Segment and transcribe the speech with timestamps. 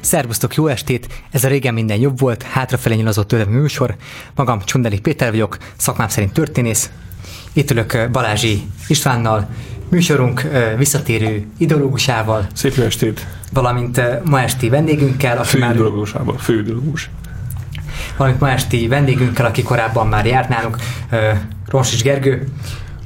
[0.00, 1.08] Szervusztok, jó estét!
[1.30, 3.96] Ez a régen minden jobb volt, hátrafelé nyilazott tőlem műsor.
[4.34, 6.90] Magam Csundeli Péter vagyok, szakmám szerint történész.
[7.52, 9.48] Itt ülök Balázsi Istvánnal,
[9.88, 10.42] műsorunk
[10.76, 12.46] visszatérő ideológusával.
[12.54, 13.26] Szép jó estét!
[13.52, 15.74] Valamint ma esti vendégünkkel, aki fő már...
[15.74, 17.10] Ideológusával, fő ideológus.
[18.16, 20.76] Valamint ma esti vendégünkkel, aki korábban már járt nálunk,
[21.66, 22.48] Ronsis Gergő,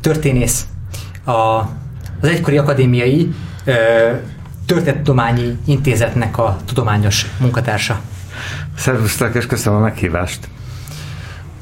[0.00, 0.66] történész,
[1.24, 1.32] a,
[2.20, 3.34] az egykori akadémiai
[4.66, 8.00] Történettudományi Intézetnek a tudományos munkatársa.
[8.76, 10.48] Szervusztok, és köszönöm a meghívást.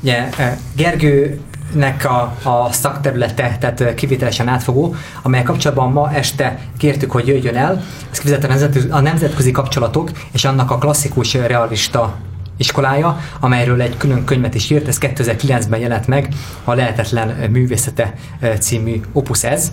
[0.02, 0.28] Ugye,
[0.76, 7.82] Gergőnek a, a szakterülete, tehát kivételesen átfogó, amely kapcsolatban ma este kértük, hogy jöjjön el.
[8.10, 12.16] Ez kifizetett a nemzetközi kapcsolatok és annak a klasszikus realista
[12.56, 16.28] iskolája, amelyről egy külön könyvet is írt, ez 2009-ben jelent meg,
[16.64, 18.14] a Lehetetlen Művészete
[18.58, 19.72] című opus ez.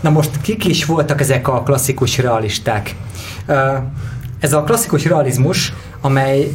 [0.00, 2.94] Na most kik is voltak ezek a klasszikus realisták?
[4.38, 6.48] Ez a klasszikus realizmus, amely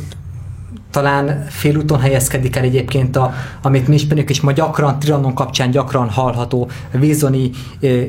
[0.92, 6.10] talán félúton helyezkedik el egyébként, a, amit mi ismerünk, és ma gyakran, Trianon kapcsán gyakran
[6.10, 7.50] hallható vízoni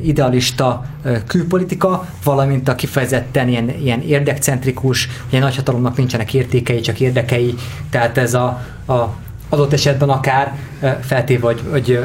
[0.03, 0.85] idealista
[1.27, 7.55] külpolitika, valamint a kifejezetten ilyen, ilyen érdekcentrikus, ugye nagyhatalomnak nincsenek értékei, csak érdekei,
[7.91, 8.47] tehát ez a,
[8.87, 9.15] a
[9.49, 10.55] adott esetben akár
[11.01, 11.99] feltéve, hogy, hogy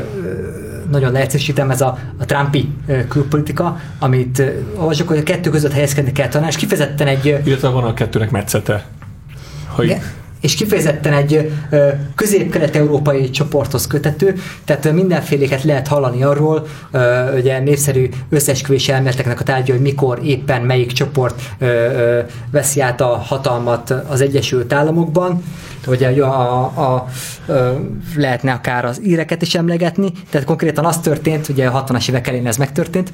[0.92, 2.70] nagyon leegyszerűsítem, ez a, a Trumpi
[3.08, 4.44] külpolitika, amit
[4.76, 7.40] olvasok, hogy a kettő között helyezkedni kell talán, és kifejezetten egy...
[7.44, 8.86] Illetve van a kettőnek metszete.
[9.68, 9.86] Hogy...
[9.86, 10.02] Igen,
[10.42, 11.52] és kifejezetten egy
[12.16, 16.68] közép-kelet-európai csoporthoz kötető, tehát mindenféléket lehet hallani arról,
[17.36, 21.42] ugye népszerű összesküvés elméleteknek a tárgya, hogy mikor éppen melyik csoport
[22.52, 25.44] veszi át a hatalmat az Egyesült Államokban,
[25.88, 27.08] ugye a, a, a,
[28.16, 32.48] lehetne akár az íreket is emlegetni, tehát konkrétan az történt, ugye a 60-as évek elén
[32.48, 33.12] ez megtörtént,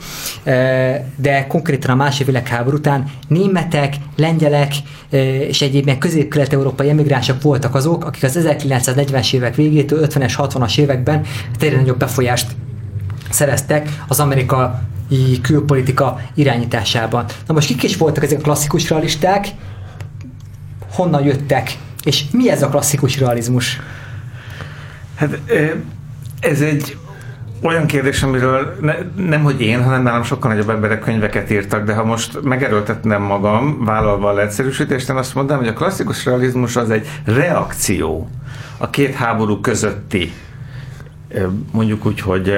[1.15, 4.73] de konkrétan a második világháború után németek, lengyelek
[5.47, 11.25] és egyéb meg közép-kelet-európai emigránsok voltak azok, akik az 1940-es évek végétől 50-es, 60-as években
[11.57, 12.51] tényleg nagyobb befolyást
[13.29, 17.25] szereztek az amerikai külpolitika irányításában.
[17.47, 19.47] Na most kik is voltak ezek a klasszikus realisták?
[20.91, 21.77] Honnan jöttek?
[22.03, 23.79] És mi ez a klasszikus realizmus?
[25.15, 25.39] Hát
[26.39, 26.97] ez egy
[27.61, 31.93] olyan kérdés, amiről ne, nem, hogy én, hanem nálam sokkal nagyobb emberek könyveket írtak, de
[31.93, 36.89] ha most megerőltetnem magam, vállalva a leegyszerűsítést, én azt mondanám, hogy a klasszikus realizmus az
[36.89, 38.29] egy reakció
[38.77, 40.33] a két háború közötti
[41.71, 42.53] mondjuk úgy, hogy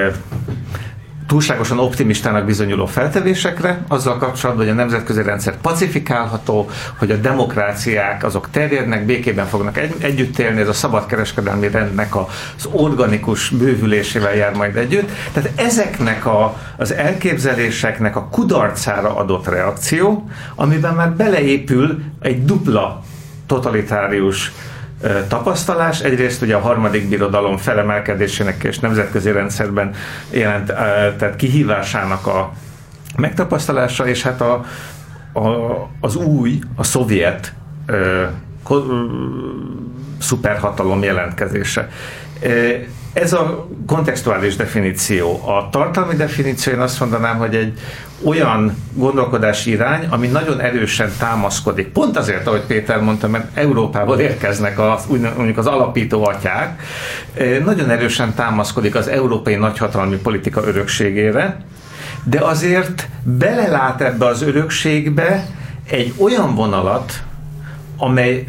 [1.30, 8.50] túlságosan optimistának bizonyuló feltevésekre, azzal kapcsolatban, hogy a nemzetközi rendszer pacifikálható, hogy a demokráciák azok
[8.52, 14.76] terjednek, békében fognak egy, együtt élni, ez a szabadkereskedelmi rendnek az organikus bővülésével jár majd
[14.76, 15.12] együtt.
[15.34, 23.04] Tehát ezeknek a, az elképzeléseknek a kudarcára adott reakció, amiben már beleépül egy dupla
[23.46, 24.52] totalitárius
[25.28, 26.02] tapasztalás.
[26.02, 29.94] Egyrészt ugye a harmadik birodalom felemelkedésének és nemzetközi rendszerben
[30.30, 30.66] jelent,
[31.18, 32.52] tehát kihívásának a
[33.18, 34.66] megtapasztalása, és hát a,
[35.34, 35.48] a,
[36.00, 37.54] az új, a szovjet
[40.20, 41.90] szuperhatalom jelentkezése.
[43.14, 45.48] Ez a kontextuális definíció.
[45.48, 47.80] A tartalmi definíció, én azt mondanám, hogy egy
[48.24, 51.88] olyan gondolkodási irány, ami nagyon erősen támaszkodik.
[51.88, 56.82] Pont azért, ahogy Péter mondta, mert Európából érkeznek az, mondjuk az alapító atyák,
[57.64, 61.66] nagyon erősen támaszkodik az európai nagyhatalmi politika örökségére,
[62.24, 65.46] de azért belelát ebbe az örökségbe
[65.90, 67.24] egy olyan vonalat,
[67.98, 68.48] amely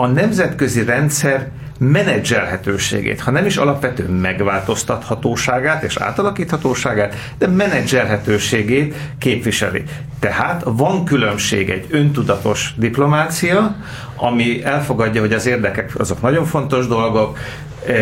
[0.00, 1.48] a nemzetközi rendszer
[1.78, 9.82] menedzselhetőségét, ha nem is alapvető megváltoztathatóságát és átalakíthatóságát, de menedzselhetőségét képviseli.
[10.20, 13.76] Tehát van különbség egy öntudatos diplomácia,
[14.16, 17.38] ami elfogadja, hogy az érdekek azok nagyon fontos dolgok,
[17.86, 17.92] e,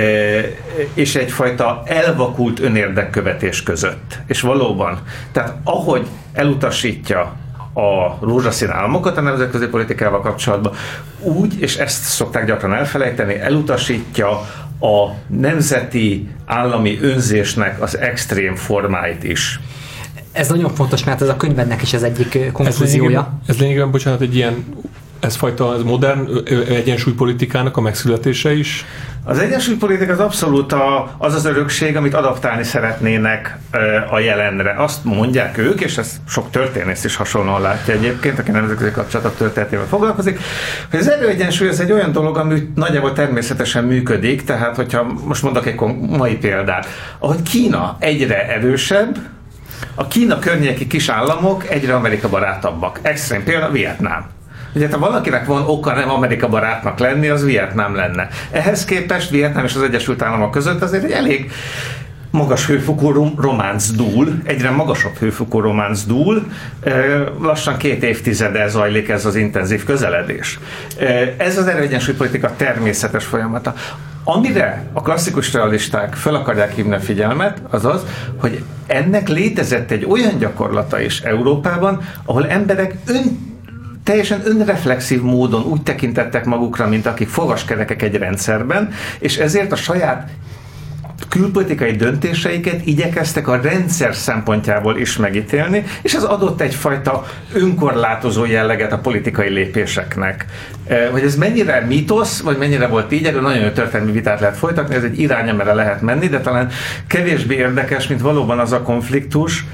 [0.94, 4.18] és egyfajta elvakult önérdekkövetés között.
[4.26, 4.98] És valóban,
[5.32, 7.36] tehát ahogy elutasítja
[7.76, 10.73] a rózsaszín álmokat a nemzetközi politikával kapcsolatban,
[11.20, 14.28] úgy, és ezt szokták gyakran elfelejteni, elutasítja
[14.81, 19.61] a nemzeti állami önzésnek az extrém formáit is.
[20.32, 22.88] Ez nagyon fontos, mert ez a könyvednek is az egyik konklúziója.
[22.88, 24.64] Ez lényegében, ez lényegében bocsánat, egy ilyen
[25.20, 26.28] ez fajta ez modern
[26.69, 28.84] egyensúlypolitikának a megszületése is?
[29.28, 33.58] Az egyensúlypolitika az abszolút a, az az örökség, amit adaptálni szeretnének
[34.11, 34.75] a jelenre.
[34.78, 39.87] Azt mondják ők, és ez sok történész is hasonlóan látja egyébként, aki nemzetközi kapcsolatok történetével
[39.87, 40.38] foglalkozik,
[40.90, 45.67] hogy az erőegyensúly az egy olyan dolog, ami nagyjából természetesen működik, tehát hogyha most mondok
[45.67, 46.87] egy mai példát,
[47.19, 49.17] ahogy Kína egyre erősebb,
[49.94, 52.99] a Kína környéki kis államok egyre Amerika barátabbak.
[53.02, 54.36] Extrém példa Vietnám
[54.74, 58.28] Ugye, ha valakinek van oka nem Amerika barátnak lenni, az Vietnám lenne.
[58.50, 61.50] Ehhez képest Vietnám és az Egyesült Államok között azért egy elég
[62.30, 66.46] magas hőfokú románc dúl, egyre magasabb hőfokú románc dúl,
[67.40, 70.58] lassan két évtizede zajlik ez az intenzív közeledés.
[71.36, 73.74] Ez az erőegyensúlypolitika természetes folyamata.
[74.24, 78.02] Amire a klasszikus realisták fel akarják hívni a figyelmet, az az,
[78.36, 83.45] hogy ennek létezett egy olyan gyakorlata is Európában, ahol emberek ön
[84.06, 90.31] teljesen önreflexív módon úgy tekintettek magukra, mint akik fogaskerekek egy rendszerben, és ezért a saját
[91.29, 98.99] külpolitikai döntéseiket igyekeztek a rendszer szempontjából is megítélni, és ez adott egyfajta önkorlátozó jelleget a
[98.99, 100.44] politikai lépéseknek.
[100.87, 104.56] Eh, hogy ez mennyire mítosz, vagy mennyire volt így, erről nagyon jó történelmi vitát lehet
[104.56, 106.70] folytatni, ez egy irány, amire lehet menni, de talán
[107.06, 109.64] kevésbé érdekes, mint valóban az a konfliktus,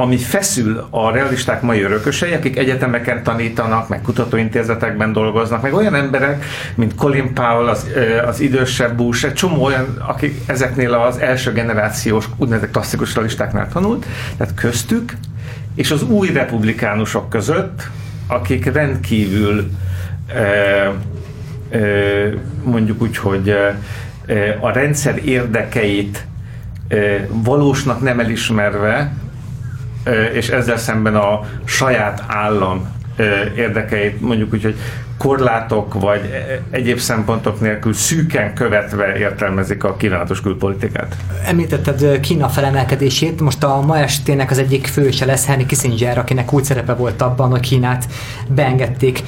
[0.00, 6.44] ami feszül a realisták mai örökösei, akik egyetemeken tanítanak, meg kutatóintézetekben dolgoznak, meg olyan emberek,
[6.74, 7.86] mint Colin Powell, az,
[8.26, 14.06] az idősebb Bush, egy csomó olyan, akik ezeknél az első generációs úgynevezett klasszikus realistáknál tanult,
[14.36, 15.12] tehát köztük,
[15.74, 17.88] és az új republikánusok között,
[18.26, 19.70] akik rendkívül
[22.62, 23.54] mondjuk úgy, hogy
[24.60, 26.26] a rendszer érdekeit
[27.28, 29.12] valósnak nem elismerve
[30.34, 32.96] és ezzel szemben a saját állam
[33.56, 34.76] érdekeit, mondjuk úgy, hogy
[35.18, 36.20] korlátok vagy
[36.70, 41.16] egyéb szempontok nélkül szűken követve értelmezik a kívánatos külpolitikát.
[41.46, 46.64] Említetted Kína felemelkedését, most a ma estének az egyik főse lesz Henry Kissinger, akinek úgy
[46.64, 48.06] szerepe volt abban, hogy Kínát
[48.48, 49.22] beengedték.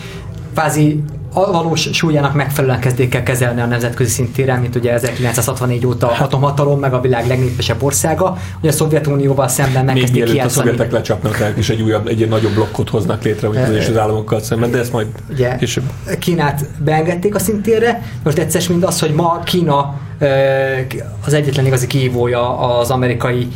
[0.53, 6.11] Kvázi a valós súlyának megfelelően kezdték el kezelni a nemzetközi szintéren, mint ugye 1964 óta
[6.11, 8.37] a atomhatalom, meg a világ legnépesebb országa.
[8.61, 12.89] Ugye a Szovjetunióval szemben megkezdték Még a szovjetek lecsapnak és egy újabb, egy nagyobb blokkot
[12.89, 15.85] hoznak létre, az Egyesült Államokkal szemben, de ezt majd ugye, később.
[16.19, 19.95] Kínát beengedték a szintérre, most egyszer mind az, hogy ma Kína
[21.27, 23.49] az egyetlen igazi kihívója az amerikai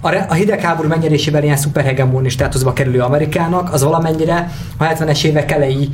[0.00, 5.88] a, a hidegháború megnyerésével ilyen szuperhegemónis státuszba kerülő Amerikának, az valamennyire a 70-es évek elejé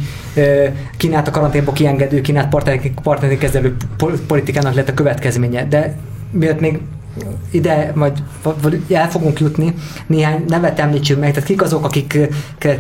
[0.97, 2.49] Kínát a karanténból kiengedő, Kínát
[3.03, 3.77] partnerként kezelő
[4.27, 5.65] politikának lett a következménye.
[5.65, 5.97] De
[6.31, 6.81] miért még
[7.51, 8.23] ide majd
[8.91, 9.75] el fogunk jutni,
[10.07, 12.19] néhány nevet említsünk meg, tehát kik azok, akik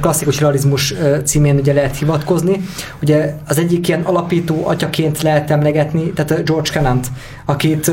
[0.01, 0.95] klasszikus realizmus
[1.25, 2.61] címén ugye lehet hivatkozni.
[3.03, 7.01] Ugye az egyik ilyen alapító atyaként lehet emlegetni, tehát George Kennan,
[7.45, 7.91] akit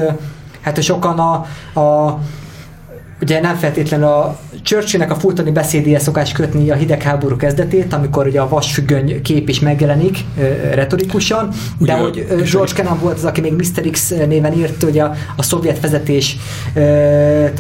[0.62, 1.34] hát sokan a,
[1.80, 2.19] a
[3.21, 8.41] ugye nem feltétlenül a Churchillnek a fultoni beszédéhez szokás kötni a hidegháború kezdetét, amikor ugye
[8.41, 10.18] a vasfüggöny kép is megjelenik
[10.73, 13.89] retorikusan, de ugye, hogy George Kennan volt az, aki még Mr.
[13.91, 16.38] X néven írt hogy a, a szovjet vezetés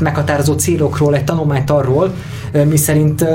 [0.01, 2.13] meghatározó célokról egy tanulmányt arról,
[2.65, 3.25] miszerint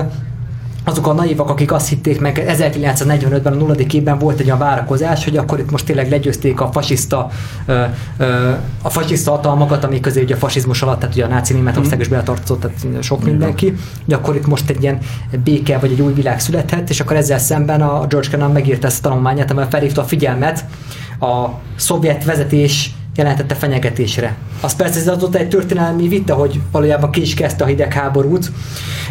[0.89, 5.25] azok a naivak, akik azt hitték meg 1945-ben, a nulladik évben volt egy olyan várakozás,
[5.25, 7.31] hogy akkor itt most tényleg legyőzték a fasiszta,
[8.83, 12.09] a fasiszta hatalmakat, amik közé ugye a fasizmus alatt, tehát ugye a náci Németország is
[12.09, 13.75] beletartozott, tehát sok mindenki,
[14.05, 14.99] hogy akkor itt most egy ilyen
[15.45, 19.05] béke vagy egy új világ születhet, és akkor ezzel szemben a George Kennan megírta ezt
[19.05, 20.65] a tanulmányát, amely felhívta a figyelmet
[21.21, 21.47] a
[21.77, 24.37] szovjet vezetés jelenítette fenyegetésre.
[24.61, 28.51] Az persze ez adott egy történelmi vita, hogy valójában ki is kezdte a hidegháborút,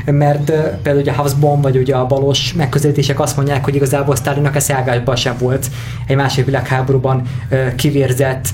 [0.06, 4.56] mert például ugye a Habsbom vagy ugye a balos megközelítések azt mondják, hogy igazából Stalinnak
[4.56, 5.68] ez ágásban sem volt
[6.07, 7.21] egy másik világháborúban
[7.76, 8.47] kivérzett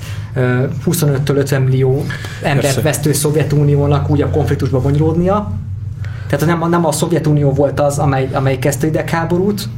[0.86, 2.06] 25-től 50 millió
[2.44, 5.52] ember vesztő Szovjetuniónak úgy a konfliktusba bonyolódnia.
[6.28, 9.70] Tehát nem, nem a Szovjetunió volt az, amely, amely kezdte hidegháborút,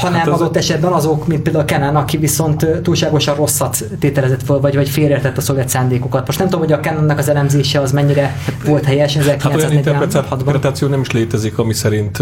[0.00, 4.60] hanem hát az adott esetben azok, mint például Kenan, aki viszont túlságosan rosszat tételezett föl,
[4.60, 6.26] vagy, vagy félreértett a szovjet szándékokat.
[6.26, 9.60] Most nem tudom, hogy a Kenannak az elemzése az mennyire volt helyes 1946-ban.
[9.60, 12.18] Hát interpretáció nem is létezik, ami szerint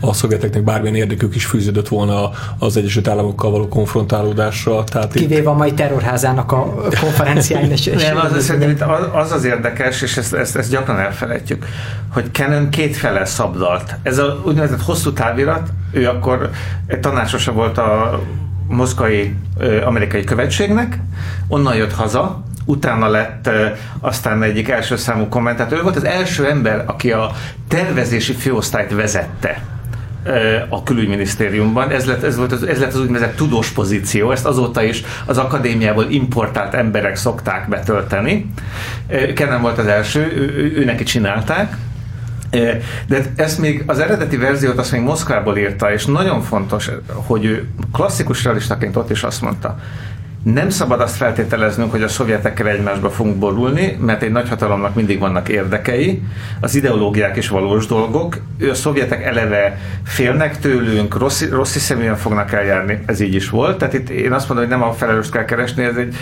[0.00, 4.84] a szovjeteknek bármilyen érdekük is fűződött volna az Egyesült Államokkal való konfrontálódásra.
[4.84, 7.70] Tehát Kivéve a mai terrorházának a konferenciáin.
[7.70, 8.54] És, és nem, az, az,
[9.12, 11.66] az, az érdekes, és ezt, ezt, ezt gyakran elfelejtjük,
[12.12, 13.96] hogy Canon kétfele szabdalt.
[14.02, 16.50] Ez a úgynevezett hosszú távirat, ő akkor
[17.02, 18.20] tanácsosa volt a
[18.68, 19.36] moszkvai
[19.84, 20.98] amerikai követségnek,
[21.48, 23.50] onnan jött haza, utána lett
[24.00, 25.78] aztán egyik első számú kommentátor.
[25.78, 27.30] Ő volt az első ember, aki a
[27.68, 29.62] tervezési főosztályt vezette
[30.68, 31.90] a külügyminisztériumban.
[31.90, 35.38] Ez lett, ez, volt az, ez lett az úgynevezett tudós pozíció, ezt azóta is az
[35.38, 38.50] akadémiából importált emberek szokták betölteni.
[39.34, 41.76] Kennen volt az első, ő, ő, ő neki csinálták,
[43.06, 47.68] de ezt még az eredeti verziót azt még Moszkvából írta, és nagyon fontos, hogy ő
[47.92, 49.78] klasszikus realistaként ott is azt mondta,
[50.42, 55.48] nem szabad azt feltételeznünk, hogy a szovjetekkel egymásba fogunk borulni, mert egy nagyhatalomnak mindig vannak
[55.48, 56.22] érdekei,
[56.60, 62.52] az ideológiák is valós dolgok, ő a szovjetek eleve félnek tőlünk, rossz, rossz személyen fognak
[62.52, 65.44] eljárni, ez így is volt, tehát itt én azt mondom, hogy nem a felelőst kell
[65.44, 66.14] keresni, ez egy,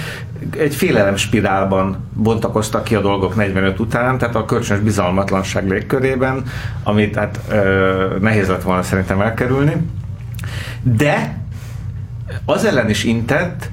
[0.59, 6.43] egy félelem spirálban bontakoztak ki a dolgok 45 után, tehát a kölcsönös bizalmatlanság légkörében,
[6.83, 9.77] amit hát ö, nehéz lett volna szerintem elkerülni.
[10.83, 11.39] De
[12.45, 13.71] az ellen is intett,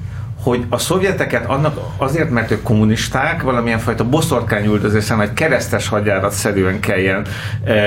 [0.47, 6.79] hogy a szovjeteket annak azért, mert ők kommunisták, valamilyen fajta boszorkányüldözésem, vagy keresztes hadjárat szerűen
[6.79, 7.25] kelljen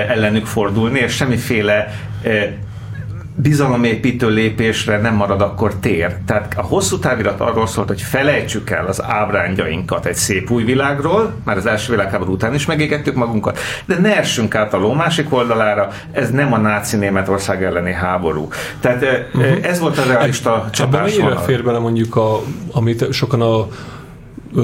[0.09, 1.93] ellenük fordulni, és semmiféle
[3.35, 6.17] bizalomépítő lépésre nem marad akkor tér.
[6.27, 11.35] Tehát a hosszú távirat arról szólt, hogy felejtsük el az ábrándjainkat egy szép új világról,
[11.45, 15.33] már az első világháború után is megégettük magunkat, de ne essünk át a ló másik
[15.33, 18.49] oldalára, ez nem a náci Németország elleni háború.
[18.81, 19.03] Tehát
[19.35, 19.59] uh-huh.
[19.63, 21.13] ez volt a realista csapás.
[21.13, 22.41] Ebben mennyire fér bele mondjuk, a,
[22.73, 23.69] amit sokan a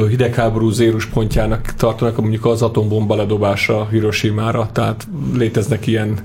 [0.09, 6.19] hidegháború zérus pontjának tartanak, mondjuk az atombomba ledobása Hiroshima-ra, tehát léteznek ilyen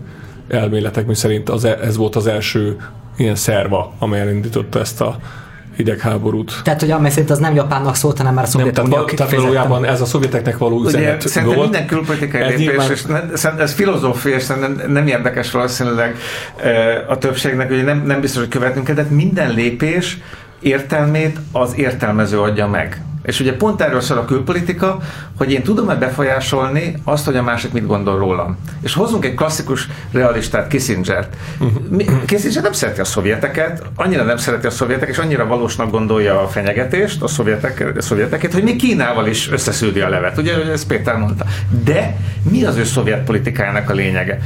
[0.52, 2.78] elméletek, mi szerint az, e- ez volt az első
[3.18, 5.18] ilyen szerva, amely elindította ezt a
[5.76, 6.62] hidegháborút.
[6.64, 9.44] Tehát, hogy amely szerint az nem Japánnak szólt, hanem már a Szovjetunió nem, tehát, tehát
[9.44, 11.60] valójában ez a szovjeteknek való üzenet Ugye, volt.
[11.60, 12.92] minden külpolitikai lépés, nyilván...
[12.92, 13.04] és
[13.44, 16.16] ez, ez filozófia, és nem, nem érdekes valószínűleg
[17.08, 20.18] a többségnek, hogy nem, nem biztos, hogy követnünk kell, de minden lépés
[20.62, 23.02] értelmét az értelmező adja meg.
[23.24, 25.00] És ugye pont erről szól a külpolitika,
[25.38, 28.58] hogy én tudom-e befolyásolni azt, hogy a másik mit gondol rólam.
[28.82, 31.36] És hozunk egy klasszikus realistát, Kissinger-t.
[32.26, 36.48] Kissinger nem szereti a szovjeteket, annyira nem szereti a szovjetek, és annyira valósnak gondolja a
[36.48, 40.38] fenyegetést, a, szovjetek, a szovjeteket, hogy még Kínával is összeszűri a levet.
[40.38, 41.46] Ugye, ezt Péter mondta.
[41.84, 42.18] De
[42.52, 44.40] mi az ő szovjet politikájának a lényege?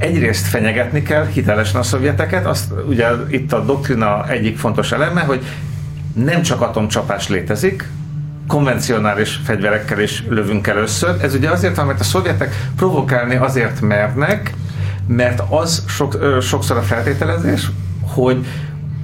[0.00, 5.42] Egyrészt fenyegetni kell hitelesen a szovjeteket, azt ugye itt a doktrina egyik fontos eleme, hogy
[6.14, 7.88] nem csak atomcsapás létezik,
[8.46, 11.16] konvencionális fegyverekkel is lövünk először.
[11.22, 14.54] Ez ugye azért van, mert a szovjetek provokálni azért mernek,
[15.06, 17.70] mert az sok, sokszor a feltételezés,
[18.06, 18.46] hogy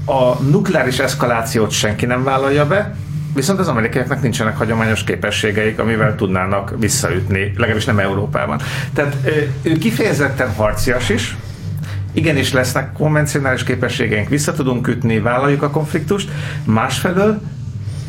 [0.07, 2.95] a nukleáris eszkalációt senki nem vállalja be,
[3.37, 8.61] viszont az amerikaiaknak nincsenek hagyományos képességeik, amivel tudnának visszaütni, legalábbis nem Európában.
[8.95, 9.17] Tehát
[9.63, 11.37] ő kifejezetten harcias is,
[12.13, 16.31] igenis lesznek konvencionális képességeink, vissza tudunk ütni, vállaljuk a konfliktust,
[16.65, 17.41] másfelől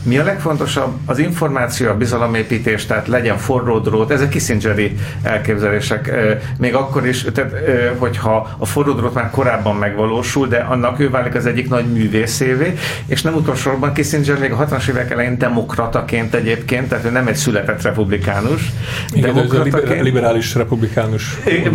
[0.07, 0.91] mi a legfontosabb?
[1.05, 6.11] Az információ, a bizalomépítés, tehát legyen forró drót, ezek Kissingeri elképzelések,
[6.57, 7.53] még akkor is, tehát,
[7.97, 12.73] hogyha a forró drót már korábban megvalósul, de annak ő válik az egyik nagy művészévé,
[13.05, 17.35] és nem utolsóban Kissinger még a 60-as évek elején demokrataként egyébként, tehát ő nem egy
[17.35, 18.71] született republikánus,
[19.13, 20.01] igen, demokrataként.
[20.01, 21.37] liberális republikánus.
[21.45, 21.73] Igen,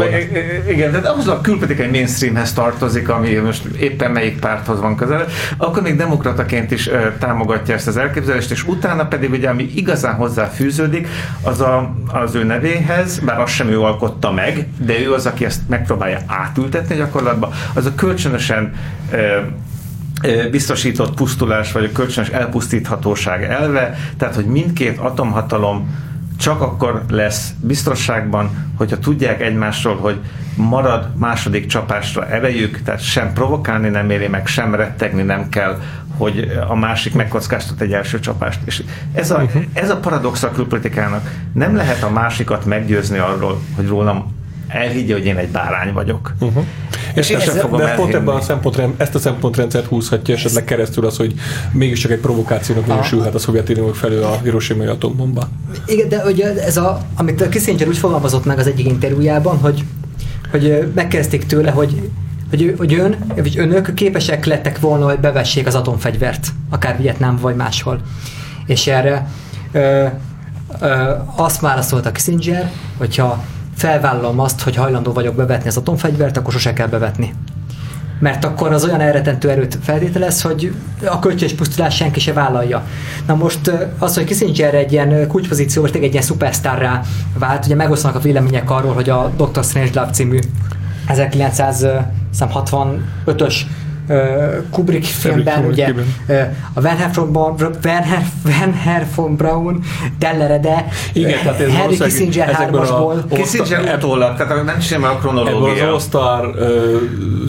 [0.68, 5.82] igen, de ahhoz a külpolitikai mainstreamhez tartozik, ami most éppen melyik párthoz van közel, akkor
[5.82, 11.08] még demokrataként is támogatja ezt az elképzelést, elképzelést, és utána pedig ugye, ami igazán hozzáfűződik,
[11.42, 15.44] az a, az ő nevéhez, bár azt sem ő alkotta meg, de ő az, aki
[15.44, 18.72] ezt megpróbálja átültetni gyakorlatba, az a kölcsönösen
[20.50, 26.10] biztosított pusztulás, vagy a kölcsönös elpusztíthatóság elve, tehát, hogy mindkét atomhatalom
[26.42, 30.20] csak akkor lesz biztonságban, hogyha tudják egymásról, hogy
[30.56, 35.80] marad második csapásra erejük, tehát sem provokálni nem éri meg, sem rettegni nem kell,
[36.16, 38.60] hogy a másik megkockáztat egy első csapást.
[38.64, 38.82] És
[39.14, 39.62] ez a, uh-huh.
[39.72, 41.30] ez a paradox a külpolitikának.
[41.52, 44.36] Nem lehet a másikat meggyőzni arról, hogy rólam
[44.68, 46.32] elhiggye, hogy én egy bárány vagyok.
[46.38, 46.64] Uh-huh.
[47.14, 51.06] És, és ezt fogom de pont ebben a szempontrend, ezt a szempontrendszert húzhatja esetleg keresztül
[51.06, 51.34] az, hogy
[51.72, 55.48] mégiscsak egy provokációnak minősülhet a Szovjetunió felül a Hiroshima atombomba.
[55.86, 59.84] Igen, de ugye ez a, amit a Kissinger úgy fogalmazott meg az egyik interjújában, hogy,
[60.50, 62.10] hogy megkezdték tőle, hogy
[62.50, 67.56] hogy, hogy ön, vagy önök képesek lettek volna, hogy bevessék az atomfegyvert, akár Vietnám vagy
[67.56, 68.00] máshol.
[68.66, 69.28] És erre
[69.72, 70.06] ö,
[70.80, 73.44] ö, azt válaszolta Kissinger, hogyha
[73.82, 77.34] felvállalom azt, hogy hajlandó vagyok bevetni az atomfegyvert, akkor sose kell bevetni.
[78.18, 80.74] Mert akkor az olyan elretentő erőt feltételez, hogy
[81.04, 82.82] a kölcsönös pusztulás senki se vállalja.
[83.26, 87.00] Na most az, hogy Kissinger egy ilyen kulcspozíció, vagy egy ilyen szupersztárrá
[87.38, 89.64] vált, ugye megosztanak a vélemények arról, hogy a Dr.
[89.64, 90.38] Strangelove című
[91.08, 93.54] 1965-ös
[94.70, 95.92] Kubrick filmben, ugye
[96.72, 97.54] a Werner von,
[97.84, 99.82] Werner, Werner von Braun,
[100.18, 103.24] Dellerede, Igen, tehát ez Harry Kissinger hármasból.
[103.30, 105.58] Kissinger utólag, tehát nem sem a kronológia.
[105.58, 106.54] Ebből az All-Star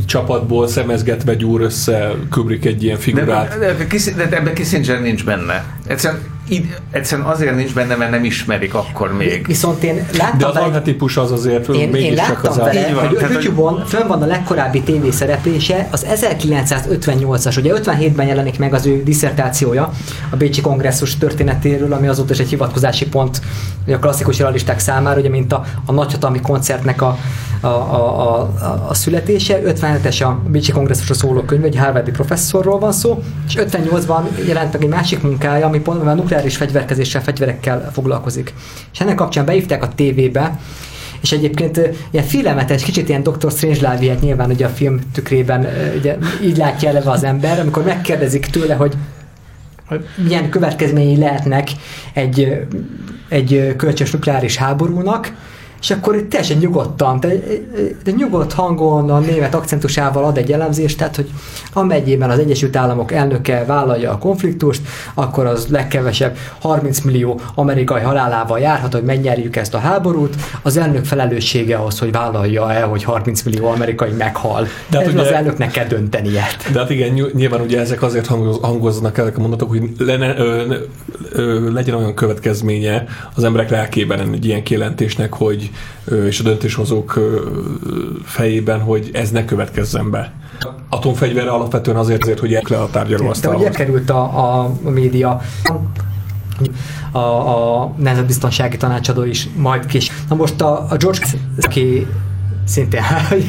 [0.05, 3.59] csapatból szemezgetve gyúr össze Kubrick egy ilyen figurát.
[3.59, 5.63] De, de, de, de ebben Kissinger nincs benne.
[5.87, 9.47] Egyszerűen id- egyszerűen azért nincs benne, mert nem ismerik akkor még.
[9.47, 13.07] Viszont én láttam De az archetípus az azért én, én mégiscsak láttam az vele, van,
[13.07, 18.73] hogy tehát, hogy- YouTube-on fönn van a legkorábbi tévészereplése, az 1958-as, ugye 57-ben jelenik meg
[18.73, 19.91] az ő diszertációja
[20.29, 23.41] a Bécsi kongresszus történetéről, ami azóta is egy hivatkozási pont
[23.87, 27.17] a klasszikus realisták számára, ugye mint a, a nagyhatalmi koncertnek a,
[27.61, 29.61] a, a, a, a, a születése.
[29.65, 34.83] 57-es a Bécsi kongresszusra szóló könyv, egy Harvardi professzorról van szó, és 58-ban jelent meg
[34.83, 38.53] egy másik munkája, ami pont a nukleáris fegyverkezéssel, fegyverekkel foglalkozik.
[38.93, 40.59] És ennek kapcsán beívták a tévébe,
[41.21, 41.79] és egyébként
[42.11, 43.51] ilyen félelmetes, kicsit ilyen Dr.
[43.51, 48.73] Strange nyilván ugye a film tükrében ugye, így látja eleve az ember, amikor megkérdezik tőle,
[48.73, 48.93] hogy
[50.15, 51.69] milyen következményei lehetnek
[52.13, 52.65] egy,
[53.29, 55.33] egy kölcsös nukleáris háborúnak,
[55.83, 57.27] és akkor itt teljesen nyugodtan, de,
[58.03, 61.29] de nyugodt hangon, a német akcentusával ad egy elemzést, tehát, hogy
[61.73, 64.81] amennyiben az Egyesült Államok elnöke vállalja a konfliktust,
[65.13, 70.35] akkor az legkevesebb 30 millió amerikai halálával járhat, hogy megnyerjük ezt a háborút.
[70.61, 74.67] Az elnök felelőssége az, hogy vállalja el, hogy 30 millió amerikai meghal.
[74.89, 76.43] De hát ugye- az elnöknek kell döntenie.
[76.71, 80.17] De hát igen, nyilv- nyilván ugye ezek azért hangoz- hangoznak ezek a mondatok, hogy le,
[80.17, 80.75] ne, ö,
[81.31, 83.03] ö, legyen olyan következménye
[83.35, 85.71] az emberek lelkében egy ilyen kijelentésnek, hogy
[86.25, 87.19] és a döntéshozók
[88.23, 90.33] fejében, hogy ez ne következzen be.
[90.89, 93.61] Atomfegyverre alapvetően azért, azért hogy le a De tárgyalóasztalhoz.
[93.61, 95.41] ugye került a, a, média
[97.11, 100.11] a, a nemzetbiztonsági tanácsadó is majd kis.
[100.29, 101.25] Na most a, a George,
[101.61, 102.07] aki
[102.65, 103.01] szintén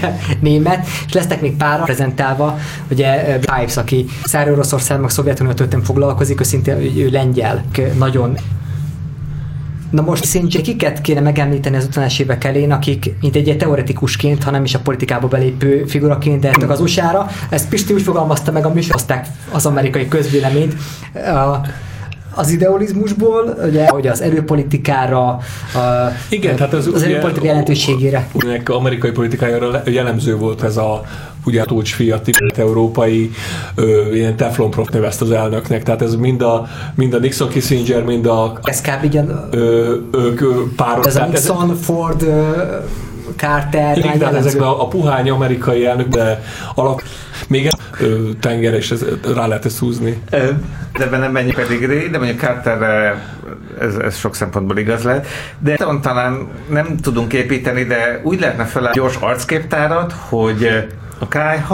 [0.40, 2.58] német, és lesznek még pár prezentálva,
[2.90, 7.64] ugye Pipes, aki Szári Oroszország, meg Szovjetunió történet foglalkozik, ő szintén ő, ő lengyel,
[7.98, 8.36] nagyon
[9.94, 14.50] Na most szintén kiket kéne megemlíteni az 50-es évek elén, akik mint egy teoretikusként, ha
[14.50, 17.26] nem is a politikába belépő figuraként eltek az USA-ra.
[17.50, 20.74] Ezt Pisti úgy fogalmazta meg a műsorozták az amerikai közvéleményt.
[21.14, 21.60] A,
[22.34, 25.38] az idealizmusból, ugye, hogy az erőpolitikára, a,
[26.28, 28.28] Igen, tehát ez az ugye- erőpolitika jelentőségére.
[28.38, 31.02] Ennek amerikai politikájára le- jellemző volt ez a
[31.46, 33.30] ugye Tócs fia, tibet európai
[33.74, 38.02] ö, ilyen teflon prof nevezte az elnöknek, tehát ez mind a, mind a Nixon Kissinger,
[38.04, 39.14] mind a Ez kb.
[39.16, 41.06] a, ö, ők ö, páros.
[41.06, 42.50] ez a Nixon, Ford, ö,
[43.36, 44.48] Carter, igen, tehát jellemző.
[44.48, 46.42] ezek a, a puhány amerikai elnök, de
[46.74, 47.02] alap,
[47.48, 47.68] még
[48.00, 50.22] ö, tenger, és ez, rá lehet ezt húzni.
[50.30, 53.22] De ebben nem menjünk pedig ré, de mondjuk Carterre
[53.80, 55.26] ez, ez sok szempontból igaz lehet.
[55.58, 60.68] De talán- nem tudunk építeni, de úgy lehetne fel gyors arcképtárat, hogy
[61.18, 61.72] a KH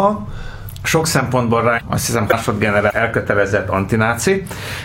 [0.83, 4.43] sok szempontból rá, azt hiszem másodgenerál elkötelezett antináci,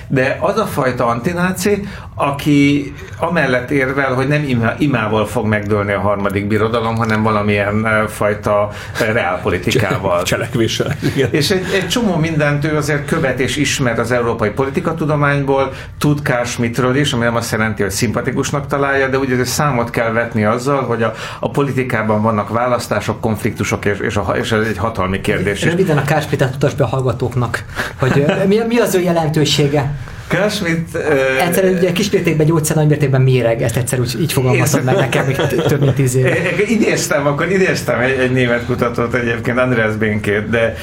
[0.08, 6.00] de az a fajta antináci, aki amellett érvel, hogy nem imá, imával fog megdőlni a
[6.00, 10.24] harmadik birodalom, hanem valamilyen eh, fajta eh, reálpolitikával.
[10.24, 10.96] Cselekvéssel.
[11.16, 11.30] Igen.
[11.32, 16.44] És egy, egy csomó mindent ő azért követ és ismer az európai politikatudományból, tud Carl
[16.44, 20.84] Schmittről is, ami nem azt jelenti, hogy szimpatikusnak találja, de ugye számot kell vetni azzal,
[20.84, 25.64] hogy a, a politikában vannak választások, konfliktusok, és, és, a, és ez egy hatalmi kérdés.
[25.64, 25.85] is.
[25.86, 27.64] Röviden a Kárspitát mutasd be a hallgatóknak,
[28.00, 29.92] hogy mi, mi az ő jelentősége.
[30.28, 30.98] Carl Schmitt...
[31.42, 35.36] Egyszerűen ugye kismértékben gyógyszer, nagymértékben méreg, ezt egyszer úgy, így fogalmaztad meg nekem még
[35.68, 36.36] több mint tíz éve.
[36.68, 40.76] Idéztem, akkor idéztem egy, egy német kutatót egyébként, Andreas Bénkét, de,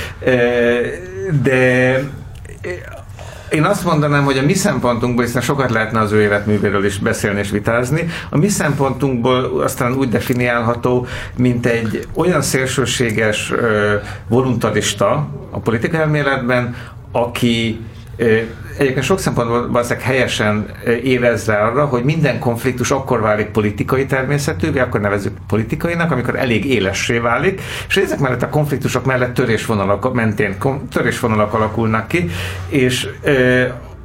[1.43, 1.99] de
[3.53, 7.39] én azt mondanám, hogy a mi szempontunkból, hiszen sokat lehetne az ő életművéről is beszélni
[7.39, 13.53] és vitázni, a mi szempontunkból aztán úgy definiálható, mint egy olyan szélsőséges
[14.29, 16.01] voluntarista a politikai
[17.13, 17.92] aki ö,
[18.79, 24.79] egyébként sok szempontból valószínűleg helyesen ö, érezze arra, hogy minden konfliktus akkor válik politikai természetűvé,
[24.79, 30.57] akkor nevezzük politikainak, amikor elég élessé válik, és ezek mellett a konfliktusok mellett törésvonalak mentén
[30.91, 32.31] törésvonalak alakulnak ki,
[32.69, 33.09] és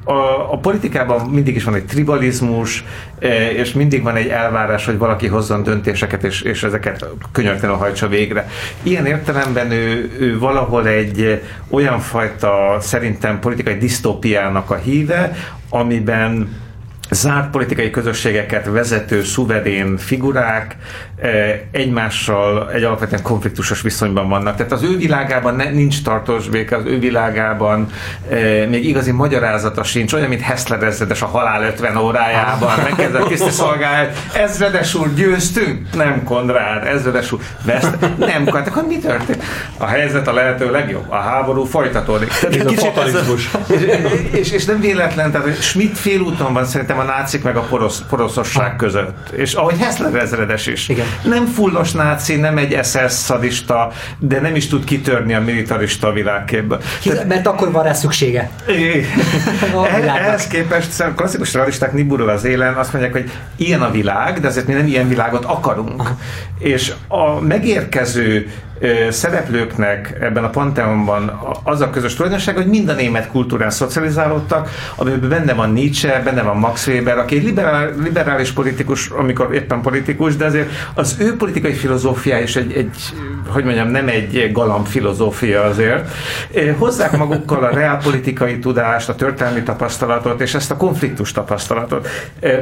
[0.08, 2.86] a, a politikában mindig is van egy tribalizmus,
[3.20, 8.08] eh, és mindig van egy elvárás, hogy valaki hozzon döntéseket, és, és ezeket könyörtelenül hajtsa
[8.08, 8.50] végre.
[8.84, 15.36] Ilyen értelemben ő, ő valahol egy olyan fajta, szerintem politikai disztópiának a híve,
[15.70, 16.50] amiben
[17.10, 20.76] zárt politikai közösségeket vezető, szuverén figurák
[21.71, 24.56] egymással egy alapvetően konfliktusos viszonyban vannak.
[24.56, 27.88] Tehát az ő világában ne, nincs tartós béke, az ő világában
[28.30, 33.49] eh, még igazi magyarázata sincs, olyan, mint Hessler ezredes a halál 50 órájában, megkezdett tiszti
[33.49, 35.93] szolgálat, ezredes úr, győztünk?
[35.95, 37.97] Nem, Konrád, ezredes úr, veszt?
[38.17, 39.43] Nem, Konrád, akkor mi történt?
[39.77, 42.30] A helyzet a lehető legjobb, a háború folytatódik.
[42.30, 43.49] Ez a kicsit fatalizmus.
[43.67, 48.01] és, és, és nem véletlen, tehát Schmidt félúton van szerintem a nácik meg a porosz,
[48.10, 49.30] poroszosság között.
[49.30, 50.89] És ahogy Hessler ezredes is.
[50.89, 51.07] Igen.
[51.24, 56.82] Nem fullos náci, nem egy SS szadista, de nem is tud kitörni a militarista világképből.
[57.02, 58.50] Hisz, mert akkor van rá szüksége.
[59.96, 60.17] Világnak.
[60.17, 64.48] Ehhez képest szerintem klasszikus realisták Niburul az élen azt mondják, hogy ilyen a világ, de
[64.48, 66.02] azért mi nem ilyen világot akarunk.
[66.02, 66.17] Aha.
[66.60, 68.52] És a megérkező
[69.10, 75.30] szereplőknek ebben a panteonban az a közös tulajdonság, hogy mind a német kultúrán szocializálódtak, amiben
[75.30, 80.36] benne van Nietzsche, benne van Max Weber, aki egy liberál, liberális politikus, amikor éppen politikus,
[80.36, 82.96] de azért az ő politikai filozófiája is egy, egy
[83.48, 86.10] hogy mondjam, nem egy galamb filozófia azért.
[86.78, 92.08] Hozzák magukkal a reálpolitikai tudást, a történelmi tapasztalatot és ezt a konfliktus tapasztalatot.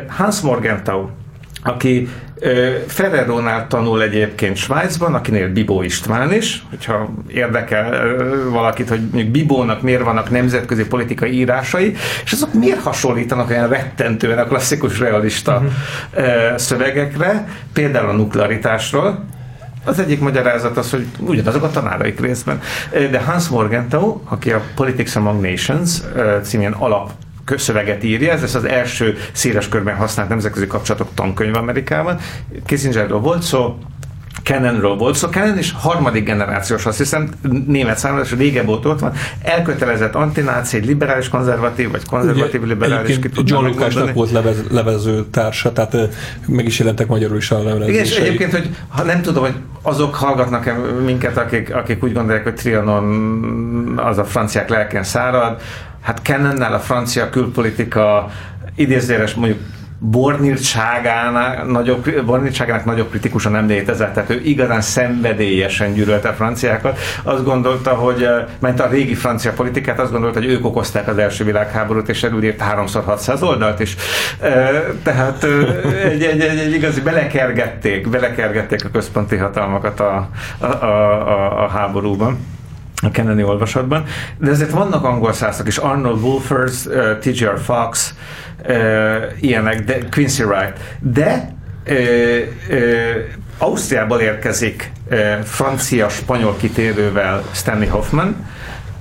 [0.08, 1.08] Hans Morgenthau,
[1.66, 2.10] aki
[2.88, 8.08] Ferrerónál tanul egyébként Svájcban, akinél Bibó István is, hogyha érdekel
[8.50, 14.38] valakit, hogy mondjuk Bibónak miért vannak nemzetközi politikai írásai, és azok miért hasonlítanak olyan rettentően
[14.38, 15.64] a klasszikus realista
[16.14, 19.26] ö, szövegekre, például a nuklearitásról,
[19.86, 22.60] az egyik magyarázat az, hogy ugyanazok a tanáraik részben.
[22.92, 26.02] De Hans Morgenthau, aki a Politics Among Nations
[26.44, 27.12] címén alap
[27.46, 32.18] szöveget írja, ez az első széles körben használt nemzetközi kapcsolatok tankönyv Amerikában.
[32.66, 33.78] Kissingerről volt szó,
[34.46, 35.28] Cannonról volt szó.
[35.28, 37.30] Cannon is harmadik generációs, azt hiszem,
[37.68, 43.20] német származás, régebb óta ott van, elkötelezett antináci, liberális konzervatív, vagy konzervatív liberális.
[43.20, 43.66] ki John.
[43.66, 45.98] Lucasnak volt levez, levező társa, tehát
[46.48, 48.26] meg is jelentek magyarul is a Igen, és levelezései.
[48.26, 50.74] egyébként, hogy ha nem tudom, hogy azok hallgatnak-e
[51.06, 55.62] minket, akik, akik úgy gondolják, hogy Trianon az a franciák lelken szárad,
[56.06, 58.30] hát Cannonnál a francia külpolitika
[58.76, 59.60] idézőjeles mondjuk
[60.00, 67.00] bornírtságának nagyobb, bornírtságának nagyobb kritikusa nem létezett, tehát ő igazán szenvedélyesen gyűlölte a franciákat.
[67.24, 71.18] Azt gondolta, hogy, eh, ment a régi francia politikát, azt gondolta, hogy ők okozták az
[71.18, 73.96] első világháborút, és erről írt 3x600 oldalt is.
[74.40, 80.66] Eh, Tehát eh, egy, egy, egy, egy igazi belekergették, belekergették a központi hatalmakat a, a,
[80.66, 82.38] a, a háborúban
[83.06, 84.04] a Kennedy olvasatban,
[84.38, 87.60] de ezért vannak angol szászok is, Arnold Wolfers, uh, T.J.R.
[87.60, 88.14] Fox,
[88.68, 88.76] uh,
[89.40, 91.54] ilyenek, de Quincy Wright, de
[91.88, 91.96] uh,
[92.70, 92.78] uh,
[93.58, 98.36] Ausztriából érkezik uh, francia-spanyol kitérővel Stanley Hoffman,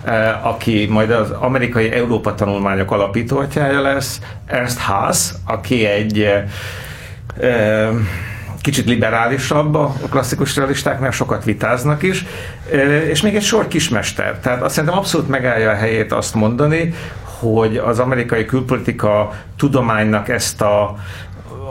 [0.06, 7.98] uh, aki majd az amerikai Európa tanulmányok alapítótjája lesz, Ernst Haas, aki egy uh, uh,
[8.64, 12.24] kicsit liberálisabb a klasszikus realistáknál, sokat vitáznak is,
[13.08, 14.38] és még egy sor kismester.
[14.38, 20.60] Tehát azt szerintem abszolút megállja a helyét azt mondani, hogy az amerikai külpolitika tudománynak ezt
[20.60, 20.96] a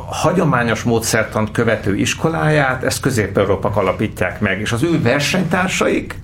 [0.05, 6.15] hagyományos módszertant követő iskoláját, ezt Közép-Európak alapítják meg, és az ő versenytársaik,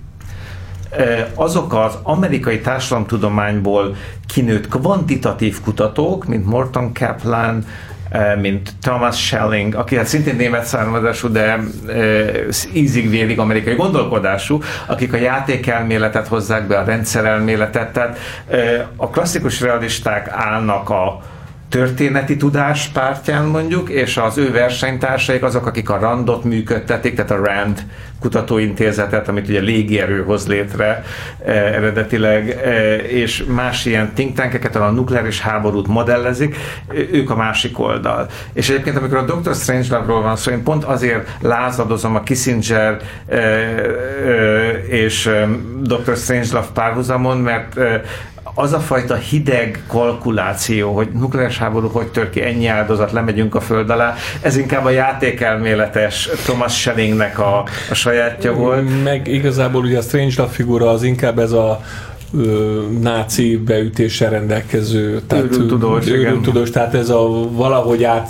[1.34, 3.96] azok az amerikai társadalomtudományból
[4.34, 7.66] kinőtt kvantitatív kutatók, mint Morton Kaplan,
[8.42, 11.60] mint Thomas Schelling, aki hát szintén német származású, de
[12.74, 18.18] ízig vélig amerikai gondolkodású, akik a játékelméletet hozzák be, a rendszerelméletet, tehát
[18.96, 21.22] a klasszikus realisták állnak a
[21.70, 27.46] történeti tudás pártján mondjuk, és az ő versenytársaik azok, akik a Randot működtetik, tehát a
[27.46, 27.84] Rand
[28.20, 31.04] kutatóintézetet, amit ugye légierő hoz létre
[31.46, 36.56] eh, eredetileg, eh, és más ilyen think tankeket, a nukleáris háborút modellezik,
[37.12, 38.28] ők a másik oldal.
[38.54, 39.56] És egyébként, amikor a Dr.
[39.56, 45.48] Strangelove-ról van szó, én pont azért lázadozom a Kissinger eh, eh, és eh,
[45.82, 46.16] Dr.
[46.16, 48.02] Strangelove párhuzamon, mert eh,
[48.60, 53.62] az a fajta hideg kalkuláció, hogy nukleáris háború hogy tör ki, ennyi áldozat, lemegyünk a
[53.62, 59.04] föld alá, ez inkább a játékelméletes Thomas Schellingnek a, a sajátja volt.
[59.04, 61.82] Meg igazából ugye a Strangelove figura az inkább ez a
[62.38, 66.20] ö, náci beütéssel rendelkező, tehát tudós, igen.
[66.20, 68.30] őrült tudós, tehát ez a valahogy át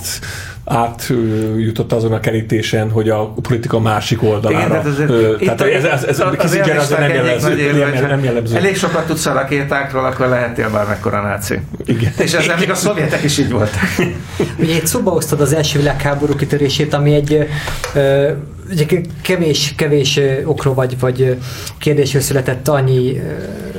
[0.69, 4.57] átjutott azon a kerítésen, hogy a politika másik oldalára.
[4.57, 6.51] Igen, tehát azért, Ö, tehát a- ez, ez, ez, az az
[6.89, 7.71] nem jellemző.
[7.93, 8.55] Nem, nem jellemző.
[8.55, 11.59] Elég sokat tudsz a rakétákról, akkor lehetél bármekkora náci.
[11.85, 12.11] Igen.
[12.17, 13.81] És ezzel még a szovjetek is így voltak.
[14.59, 17.47] Ugye itt szóba hoztad az első világháború kitörését, ami egy
[17.93, 18.31] ö,
[18.71, 18.85] ugye
[19.21, 21.37] kevés, kevés okról vagy, vagy
[21.77, 23.21] kérdésről született annyi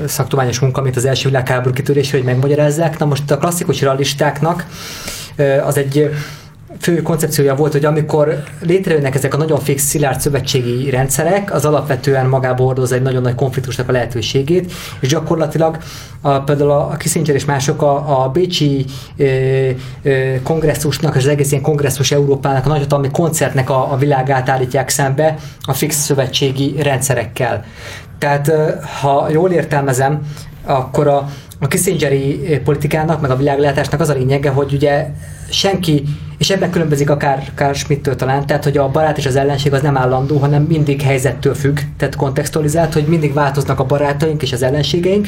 [0.06, 2.98] szaktudományos munka, mint az első világháború kitörésről, hogy megmagyarázzák.
[2.98, 4.66] Na most a klasszikus realistáknak
[5.64, 6.10] az egy
[6.80, 12.26] fő koncepciója volt, hogy amikor létrejönnek ezek a nagyon fix, szilárd szövetségi rendszerek, az alapvetően
[12.26, 15.78] magába hordoz egy nagyon nagy konfliktusnak a lehetőségét, és gyakorlatilag
[16.20, 18.84] a, például a Kissinger és mások a, a Bécsi
[19.16, 19.24] ö,
[20.02, 24.88] ö, kongresszusnak, és az egész ilyen kongresszus Európának, a nagyhatalmi koncertnek a, a világát állítják
[24.88, 27.64] szembe a fix szövetségi rendszerekkel.
[28.18, 28.52] Tehát,
[29.00, 30.20] ha jól értelmezem,
[30.64, 31.28] akkor a,
[31.62, 35.06] a Kissingeri politikának, meg a világlátásnak az a lényege, hogy ugye
[35.50, 36.02] senki,
[36.38, 39.82] és ebben különbözik akár, akár Schmidt-től talán, tehát hogy a barát és az ellenség az
[39.82, 44.62] nem állandó, hanem mindig helyzettől függ, tehát kontextualizált, hogy mindig változnak a barátaink és az
[44.62, 45.26] ellenségeink,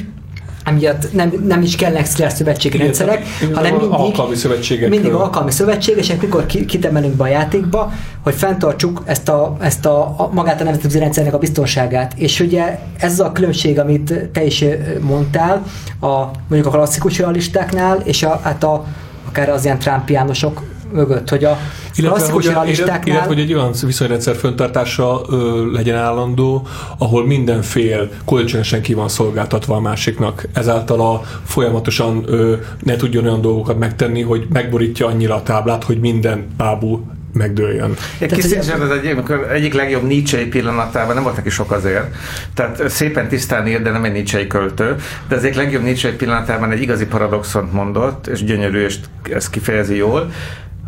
[0.64, 4.88] emiatt nem, nem is kellnek szövetségi Igen, rendszerek, tehát hanem mindig alkalmi szövetségek.
[4.88, 10.00] mindig alkalmi szövetségesek, mikor ki- kitemelünk be a játékba, hogy fenntartsuk ezt a, ezt a,
[10.00, 12.12] a magát a nemzetközi rendszernek a biztonságát.
[12.16, 14.64] És ugye ez a különbség, amit te is
[15.00, 15.62] mondtál,
[16.00, 16.06] a,
[16.48, 18.84] mondjuk a klasszikus realistáknál, és a, hát a,
[19.28, 21.58] akár az ilyen trumpiánosok mögött, hogy a
[21.94, 23.06] Illetve klasszikus hogy, realistáknál...
[23.06, 26.66] illetve, hogy egy olyan viszonyrendszer föntartása ö, legyen állandó,
[26.98, 30.48] ahol minden fél kölcsönösen ki van szolgáltatva a másiknak.
[30.52, 36.00] Ezáltal a folyamatosan ö, ne tudjon olyan dolgokat megtenni, hogy megborítja annyira a táblát, hogy
[36.00, 37.94] minden bábú megdőljön.
[38.18, 42.14] Egy Kissinger az egyik, amikor egyik legjobb Nietzsche pillanatában, nem volt neki sok azért,
[42.54, 44.96] tehát szépen tisztán ír, de nem egy Nietzsche költő,
[45.28, 48.96] de az egyik legjobb Nietzsche pillanatában egy igazi paradoxont mondott, és gyönyörű, és
[49.30, 50.30] ezt kifejezi jól,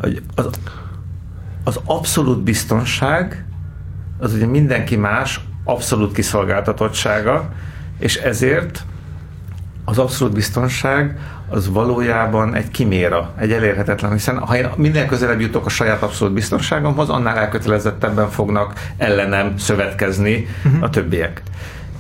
[0.05, 0.49] hogy az,
[1.65, 3.45] az abszolút biztonság,
[4.19, 7.49] az ugye mindenki más abszolút kiszolgáltatottsága,
[7.99, 8.85] és ezért
[9.85, 15.67] az abszolút biztonság az valójában egy kiméra, egy elérhetetlen, hiszen ha én minél közelebb jutok
[15.67, 20.83] a saját abszolút biztonságomhoz, annál elkötelezettebben fognak ellenem szövetkezni uh-huh.
[20.83, 21.43] a többiek.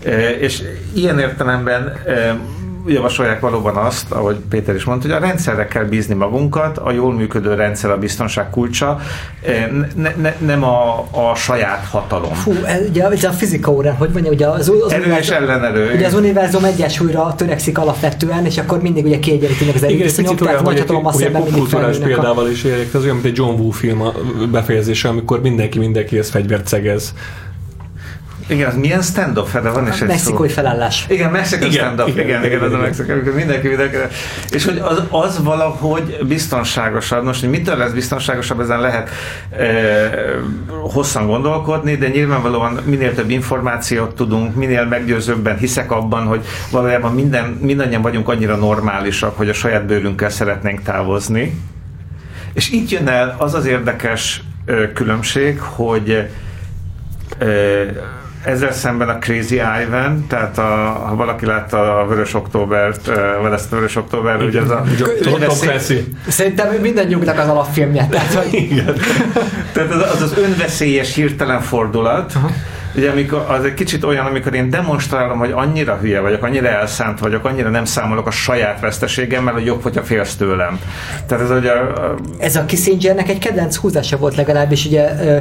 [0.05, 0.62] E, és
[0.95, 2.38] ilyen értelemben e,
[2.87, 7.12] javasolják valóban azt, ahogy Péter is mondta, hogy a rendszerre kell bízni magunkat, a jól
[7.12, 9.01] működő rendszer a biztonság kulcsa,
[9.47, 12.33] e, ne, ne, nem a, a saját hatalom.
[12.33, 15.92] Fú, ez, ugye, ugye a fizika órán, hogy mondja, ugye az, az Erő és ellenerő.
[15.94, 20.81] Ugye az univerzum egyensúlyra törekszik alapvetően, és akkor mindig ugye kiegyenlítenek az erőviszonyok, tehát nagy
[20.81, 22.05] hogy egy szemben mindig a...
[22.05, 24.12] példával is érjek, az olyan, mint egy John Woo film a
[24.51, 27.14] befejezése, amikor mindenki mindenkihez fegyvert szegez.
[28.47, 29.53] Igen, az milyen stand-off?
[29.53, 30.55] De van is egy Mexikói szó.
[30.55, 31.05] felállás.
[31.09, 31.31] Igen,
[31.69, 33.97] Igen, stand-up, igen, igen, igen, igen, az a amikor mindenki mindenki.
[34.51, 37.25] És hogy az, az valahogy biztonságosabb.
[37.25, 39.11] Most, hogy mitől lesz biztonságosabb, ezen lehet
[39.51, 39.67] e,
[40.83, 47.59] hosszan gondolkodni, de nyilvánvalóan minél több információt tudunk, minél meggyőzőbben hiszek abban, hogy valójában minden,
[47.61, 51.61] mindannyian vagyunk annyira normálisak, hogy a saját bőrünkkel szeretnénk távozni.
[52.53, 54.43] És itt jön el az az érdekes
[54.95, 56.29] különbség, hogy
[58.45, 60.63] ezzel szemben a Crazy Ivan, tehát a,
[61.07, 63.11] ha valaki látta a Vörös Októbert,
[63.43, 64.85] vagy ezt a Vörös Október, ugye ez a.
[66.29, 68.07] Szerintem mindannyiunknak az alapfilmje.
[68.11, 68.95] Tehát, hogy Igen.
[69.73, 72.33] Tehát az az, az önveszélyes hirtelen fordulat,
[72.97, 77.19] Ugye amikor, az egy kicsit olyan, amikor én demonstrálom, hogy annyira hülye vagyok, annyira elszánt
[77.19, 80.79] vagyok, annyira nem számolok a saját veszteségemmel, hogy jobb, hogyha félsz tőlem.
[81.27, 85.37] Tehát ez ugye a, ez a Kissingernek egy kedvenc húzása volt legalábbis, ugye, ö,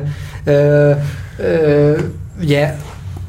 [0.52, 0.92] ö,
[1.38, 1.98] ö,
[2.42, 2.74] ugye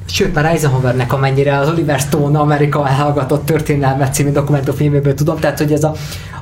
[0.07, 5.73] Sőt, már Eisenhowernek amennyire az Oliver Stone Amerika elhallgatott történelmet című dokumentumfilméből tudom, tehát hogy
[5.73, 5.95] ez a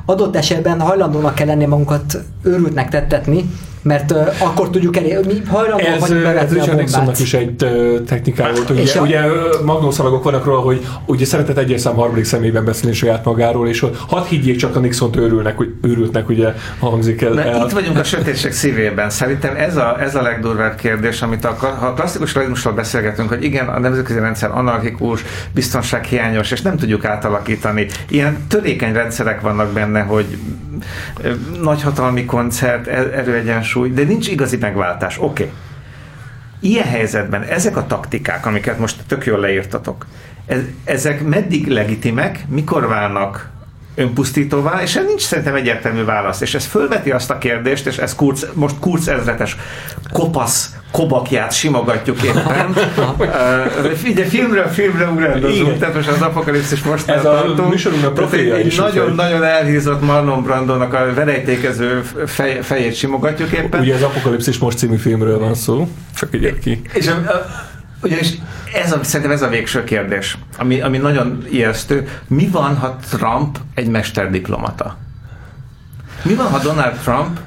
[0.05, 3.49] adott esetben hajlandónak kell lenni magunkat őrültnek tettetni,
[3.83, 6.75] mert uh, akkor tudjuk elérni, mi hajlandóak Ez, vagyunk ez bevetni a bombát.
[6.85, 7.55] Nixonnak is egy
[8.05, 8.69] technikája volt.
[8.69, 9.21] És Ugye, a- ugye
[9.63, 13.97] magnószalagok vannak róla, hogy ugye szeretett egyes szám harmadik szemében beszélni saját magáról, és hogy
[14.07, 17.33] hadd higgyék csak a Nixont őrülnek, hogy őrültnek, ugye hangzik el.
[17.33, 17.65] Mert el.
[17.65, 19.09] itt vagyunk a sötétség szívében.
[19.09, 23.43] Szerintem ez a, ez a legdurvább kérdés, amit a, ha a klasszikus realizmusról beszélgetünk, hogy
[23.43, 27.87] igen, a nemzetközi rendszer anarchikus, biztonsághiányos, és nem tudjuk átalakítani.
[28.09, 30.25] Ilyen törékeny rendszerek vannak benne, hogy
[31.61, 35.17] nagyhatalmi koncert, e- erőegyensúly, de nincs igazi megváltás.
[35.17, 35.43] Oké.
[35.43, 35.55] Okay.
[36.59, 40.05] Ilyen helyzetben ezek a taktikák, amiket most tök jól leírtatok,
[40.45, 43.49] ez, ezek meddig legitimek, mikor válnak
[43.95, 46.41] önpusztítóvá, és ez nincs szerintem egyértelmű válasz.
[46.41, 49.57] És ez fölveti azt a kérdést, és ez Kurz, most Kurz ezretes
[50.11, 52.73] kopasz kobakját simogatjuk éppen.
[54.05, 55.79] ugye filmről filmre ugrandozunk, Igen.
[55.79, 57.69] tehát most az apokalipszis most Ez a tartunk.
[57.69, 62.95] műsorunknak Tehát profilja egy is, nagyon, úgyhogy- nagyon elhízott Marlon Brandónak a verejtékező fej, fejét
[62.95, 63.79] simogatjuk éppen.
[63.81, 66.81] Ugye az Apokalipszis most című filmről van szó, csak így ki.
[66.93, 67.45] És a, a,
[68.03, 68.33] ugyanis
[68.83, 72.07] ez a, szerintem ez a végső kérdés, ami, ami nagyon ijesztő.
[72.27, 74.95] Mi van, ha Trump egy mesterdiplomata?
[76.23, 77.39] Mi van, ha Donald Trump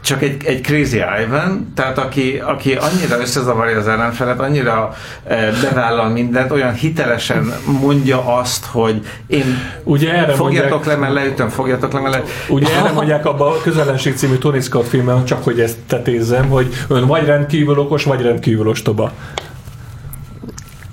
[0.00, 4.94] csak egy, egy crazy Ivan, tehát aki, aki annyira összezavarja az ellenfelet, annyira
[5.26, 11.12] e, bevállal mindent, olyan hitelesen mondja azt, hogy én Ugye erre fogjatok mondják, le, mert
[11.12, 12.22] leütöm, fogjatok le, mert le...
[12.48, 16.74] Ugye erre mondják abban a közellenség című Tony Scott filmben, csak hogy ezt tetézzem, hogy
[16.88, 19.12] ön vagy rendkívül okos, vagy rendkívül ostoba.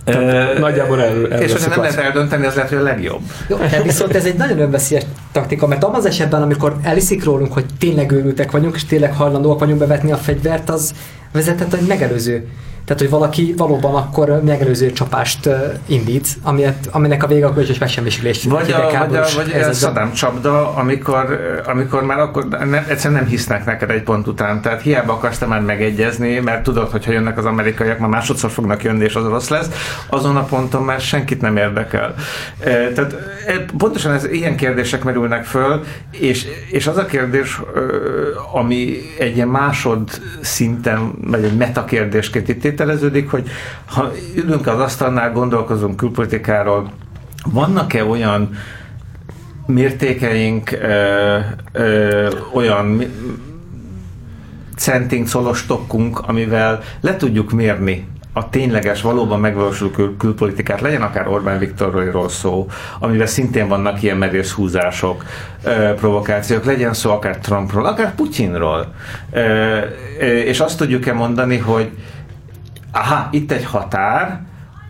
[0.03, 3.21] Tehát nagyjából el, és hogyha nem lehet eldönteni, az lehet, hogy a legjobb.
[3.47, 7.53] Jó, de viszont ez egy nagyon önveszélyes taktika, mert abban az esetben, amikor eliszik rólunk,
[7.53, 10.93] hogy tényleg őrültek vagyunk, és tényleg hajlandóak vagyunk bevetni a fegyvert, az
[11.31, 12.47] vezethet egy megelőző
[12.85, 15.49] Tehát, hogy valaki valóban akkor megelőző csapást
[15.85, 18.43] indít, aminek, aminek a vége akkor is megsemmisülés.
[18.43, 23.29] Vagy a, vagy a, vagy a Saddam csapda, amikor, amikor már akkor nem, egyszerűen nem
[23.29, 24.61] hisznek neked egy pont után.
[24.61, 28.51] Tehát hiába akarsz te már megegyezni, mert tudod, hogy ha jönnek az amerikaiak, már másodszor
[28.51, 29.69] fognak jönni, és az rossz lesz,
[30.09, 32.15] azon a ponton már senkit nem érdekel.
[32.93, 33.15] Tehát
[33.77, 37.61] pontosan ez, ilyen kérdések merülnek föl, és, és az a kérdés,
[38.53, 40.09] ami egy ilyen másod
[40.41, 43.49] szinten, vagy egy metakérdésként itt tételeződik, hogy
[43.85, 46.91] ha ülünk az asztalnál, gondolkozunk külpolitikáról,
[47.45, 48.49] vannak-e olyan
[49.65, 51.37] mértékeink, ö,
[51.71, 53.01] ö, olyan
[54.75, 61.59] centink, szolostokkunk, amivel le tudjuk mérni a tényleges, valóban megvalósuló kül- külpolitikát, legyen akár Orbán
[61.59, 62.67] Viktorról szó,
[62.99, 65.23] amivel szintén vannak ilyen merész húzások,
[65.63, 68.93] ö, provokációk, legyen szó akár Trumpról, akár Putyinról.
[69.31, 69.77] Ö,
[70.45, 71.89] és azt tudjuk-e mondani, hogy
[72.93, 74.41] aha, itt egy határ,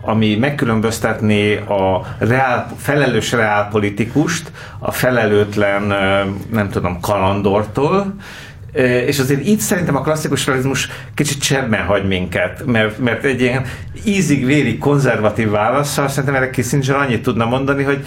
[0.01, 5.83] ami megkülönböztetné a reál, felelős reálpolitikust a felelőtlen,
[6.51, 8.15] nem tudom, kalandortól,
[9.05, 13.65] és azért itt szerintem a klasszikus realizmus kicsit cserben hagy minket, mert, mert egy ilyen
[14.05, 18.05] ízig-vérig konzervatív válaszsal szerintem erre Kissinger annyit tudna mondani, hogy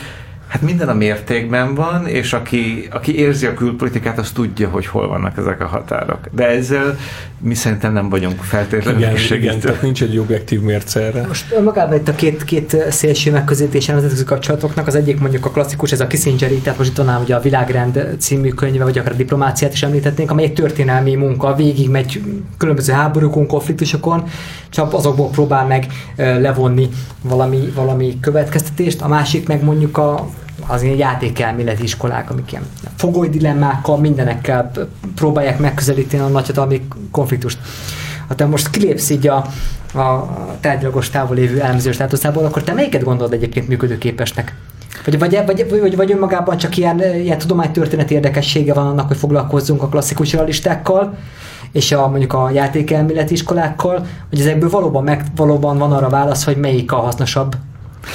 [0.49, 5.09] Hát minden a mértékben van, és aki, aki érzi a külpolitikát, az tudja, hogy hol
[5.09, 6.19] vannak ezek a határok.
[6.31, 6.99] De ezzel
[7.39, 11.27] mi szerintem nem vagyunk feltétlenül igen, igen, tehát nincs egy objektív mérce erre.
[11.27, 15.93] Most magában itt a két, két szélső megközelítése nemzetközi kapcsolatoknak, az egyik mondjuk a klasszikus,
[15.93, 19.17] ez a Kissinger, tehát most itt talán ugye a Világrend című könyve, vagy akár a
[19.17, 22.23] diplomáciát is említetnénk, amely egy történelmi munka, végig megy
[22.57, 24.29] különböző háborúkon, konfliktusokon,
[24.71, 26.89] csak azokból próbál meg levonni
[27.23, 29.03] valami, valami következtetést.
[29.03, 30.29] A másik meg mondjuk a
[30.67, 32.67] az ilyen játékelméleti iskolák, amik ilyen
[32.97, 34.71] fogoly dilemmákkal, mindenekkel
[35.15, 37.59] próbálják megközelíteni a nagyhatalmi konfliktust.
[38.29, 39.37] Ha te most kilépsz így a,
[39.95, 40.29] a
[40.61, 44.55] tárgyalagos távol lévő elemző státuszából, akkor te melyiket gondolod egyébként működőképesnek?
[45.05, 49.83] Vagy, vagy, vagy, vagy, vagy önmagában csak ilyen, ilyen tudománytörténeti érdekessége van annak, hogy foglalkozzunk
[49.83, 51.15] a klasszikus realistákkal,
[51.73, 56.57] és a, mondjuk a játékelméleti iskolákkal, hogy ezekből valóban, meg, valóban van arra válasz, hogy
[56.57, 57.57] melyik a hasznosabb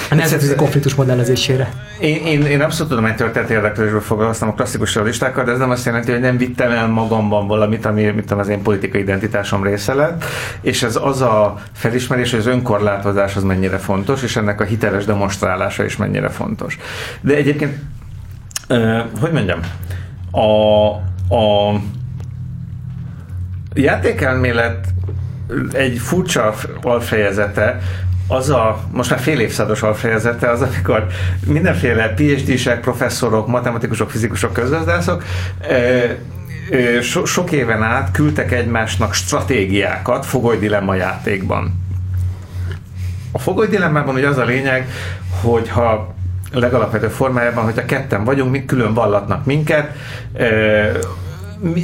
[0.10, 1.74] a nemzetközi konfliktus modellezésére.
[2.00, 5.70] Én, én, én abszolút tudom, hogy történet érdeklődésből foglalkoztam a klasszikus listákkal, de ez nem
[5.70, 9.94] azt jelenti, hogy nem vittem el magamban valamit, ami mit az én politikai identitásom része
[9.94, 10.24] lett,
[10.62, 15.06] és ez az a felismerés, hogy az önkorlátozás az mennyire fontos, és ennek a hiteles
[15.06, 16.78] demonstrálása is mennyire fontos.
[17.22, 17.78] De egyébként,
[18.70, 19.60] uh, hogy mondjam,
[20.32, 20.88] a,
[21.36, 21.76] a
[23.74, 24.88] játékelmélet
[25.74, 27.80] egy furcsa alfejezete,
[28.32, 31.08] az a most már fél évszázados alfejezete az, amikor
[31.46, 35.24] mindenféle PhD-sek, professzorok, matematikusok, fizikusok, közgazdászok
[37.02, 41.74] so, sok éven át küldtek egymásnak stratégiákat fogolydilemma játékban.
[43.32, 44.90] A fogolydilemmában ugye az a lényeg,
[45.42, 46.14] hogy ha
[46.52, 49.96] legalapvető formájában, hogyha ketten vagyunk, mi külön vallatnak minket,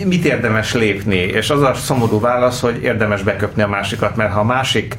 [0.06, 1.16] mit érdemes lépni?
[1.16, 4.98] És az a szomorú válasz, hogy érdemes beköpni a másikat, mert ha a másik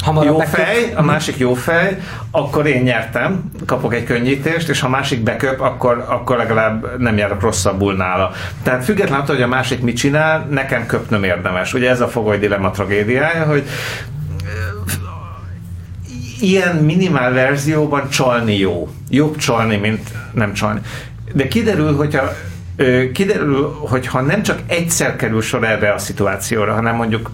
[0.00, 0.54] Hamarabb jó beköp.
[0.54, 1.98] fej, a másik jó fej,
[2.30, 7.16] akkor én nyertem, kapok egy könnyítést, és ha a másik beköp, akkor, akkor legalább nem
[7.16, 8.32] járok rosszabbul nála.
[8.62, 11.74] Tehát függetlenül attól, hogy a másik mit csinál, nekem köpnöm érdemes.
[11.74, 13.64] Ugye ez a fogoly dilemma tragédiája, hogy
[16.40, 18.88] ilyen minimál verzióban csalni jó.
[19.10, 20.80] Jobb csalni, mint nem csalni.
[21.32, 22.32] De kiderül, hogyha
[23.12, 27.30] kiderül, hogy ha nem csak egyszer kerül sor erre a szituációra, hanem mondjuk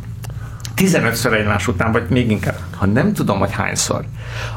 [0.76, 4.04] 15-ször egymás után, vagy még inkább, ha nem tudom, hogy hányszor,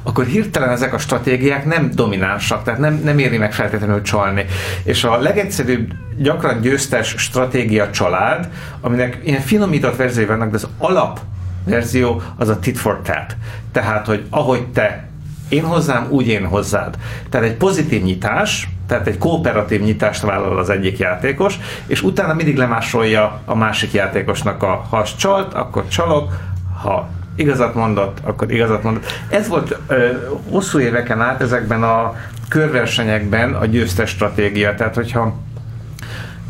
[0.04, 4.46] akkor hirtelen ezek a stratégiák nem dominánsak, tehát nem, nem éri meg feltétlenül csalni.
[4.84, 8.50] És a legegyszerűbb, gyakran győztes stratégia család,
[8.82, 11.20] aminek ilyen finomított verziói vannak, de az alap
[11.66, 13.36] verzió az a tit for tat.
[13.72, 15.08] Tehát, hogy ahogy te
[15.50, 16.98] én hozzám, úgy én hozzád.
[17.30, 22.58] Tehát egy pozitív nyitás, tehát egy kooperatív nyitást vállal az egyik játékos, és utána mindig
[22.58, 26.34] lemásolja a másik játékosnak a ha csalt, akkor csalok,
[26.82, 29.06] ha igazat mondott, akkor igazat mondott.
[29.30, 30.08] Ez volt ö,
[30.50, 32.16] hosszú éveken át ezekben a
[32.50, 34.76] körversenyekben a győztes stratégia.
[34.76, 35.36] Tehát, hogyha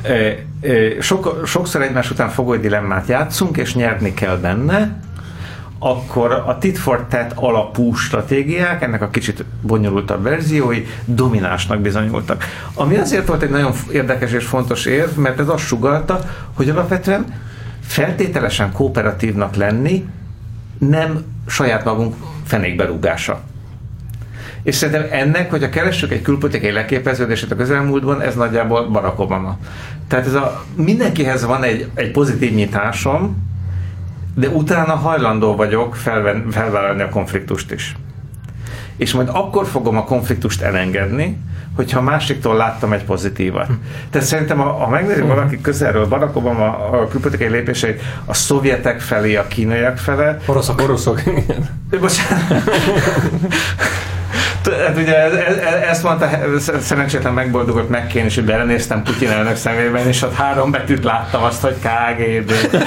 [0.04, 0.30] ö,
[0.62, 5.00] ö, sok, sokszor egymás után fogoly dilemmát játszunk, és nyerni kell benne,
[5.86, 12.44] akkor a tit for tat alapú stratégiák, ennek a kicsit bonyolultabb verziói dominásnak bizonyultak.
[12.74, 16.20] Ami azért volt egy nagyon érdekes és fontos érv, mert ez azt sugalta,
[16.54, 17.26] hogy alapvetően
[17.82, 20.06] feltételesen kooperatívnak lenni
[20.78, 23.42] nem saját magunk fenékberúgása.
[24.64, 29.58] És szerintem ennek, hogyha keressük egy külpolitikai leképeződését a közelmúltban, ez nagyjából Barack Obama.
[30.08, 33.45] Tehát ez a, mindenkihez van egy, egy pozitív nyitásom,
[34.36, 37.96] de utána hajlandó vagyok felven, felvállalni a konfliktust is.
[38.98, 41.38] És majd akkor fogom a konfliktust elengedni,
[41.76, 43.68] hogyha a másiktól láttam egy pozitívat.
[44.10, 49.36] Tehát szerintem, ha, ha megnézi valaki közelről Barack Obama a külpolitikai lépéseit a szovjetek felé,
[49.36, 50.82] a kínaiak fele, Oroszok.
[50.82, 51.70] Oroszok, igen.
[52.00, 52.64] Bocsánat.
[54.72, 55.58] Hát ugye ez, ez,
[55.90, 56.30] ezt mondta
[56.80, 61.76] szerencsétlen megboldogott McCain, és belenéztem Putyin elnök szemében, és ott három betűt láttam azt, hogy
[61.76, 62.52] KGB.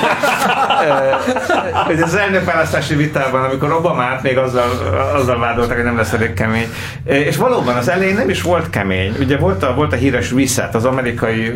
[1.86, 4.70] hogy az elnökválasztási vitában, amikor Obamát még azzal,
[5.14, 6.72] azzal vádoltak, hogy nem lesz elég kemény.
[7.04, 9.16] És valóban az elején nem is volt kemény.
[9.20, 11.52] Ugye volt a, volt a híres reset, az amerikai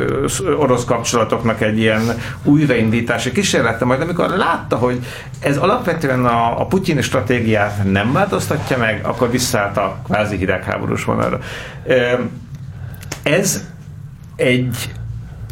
[0.58, 2.02] orosz kapcsolatoknak egy ilyen
[2.44, 4.98] újraindítási kísérlete, majd amikor látta, hogy
[5.40, 11.38] ez alapvetően a, a putyini stratégiát nem változtatja meg, akkor visszaállt a kvázi hidegháborús vonalra.
[13.22, 13.68] Ez
[14.36, 14.92] egy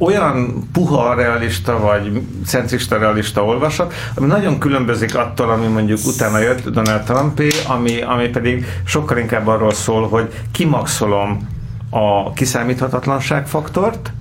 [0.01, 6.69] olyan puha realista vagy centrista realista olvasat, ami nagyon különbözik attól, ami mondjuk utána jött
[6.69, 11.49] Donald Trumpé, ami, ami pedig sokkal inkább arról szól, hogy kimaxolom
[11.91, 14.13] a kiszámíthatatlanság faktort,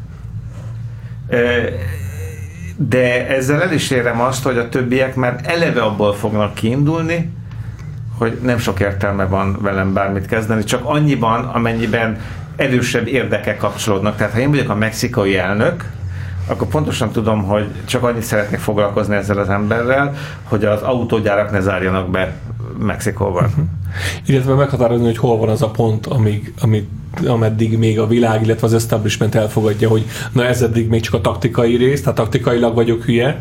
[2.75, 7.29] de ezzel el is érem azt, hogy a többiek már eleve abból fognak kiindulni,
[8.19, 12.17] hogy nem sok értelme van velem bármit kezdeni, csak annyiban, amennyiben
[12.55, 14.15] erősebb érdekek kapcsolódnak.
[14.15, 15.85] Tehát ha én vagyok a mexikai elnök,
[16.47, 21.59] akkor pontosan tudom, hogy csak annyit szeretnék foglalkozni ezzel az emberrel, hogy az autógyárak ne
[21.59, 22.33] zárjanak be
[22.79, 23.43] Mexikóban.
[23.43, 23.65] Uh-huh.
[24.25, 26.87] Illetve meghatározni, hogy hol van az a pont, amíg, amíg,
[27.27, 31.21] ameddig még a világ, illetve az establishment elfogadja, hogy na ez eddig még csak a
[31.21, 33.39] taktikai rész, tehát taktikailag vagyok hülye,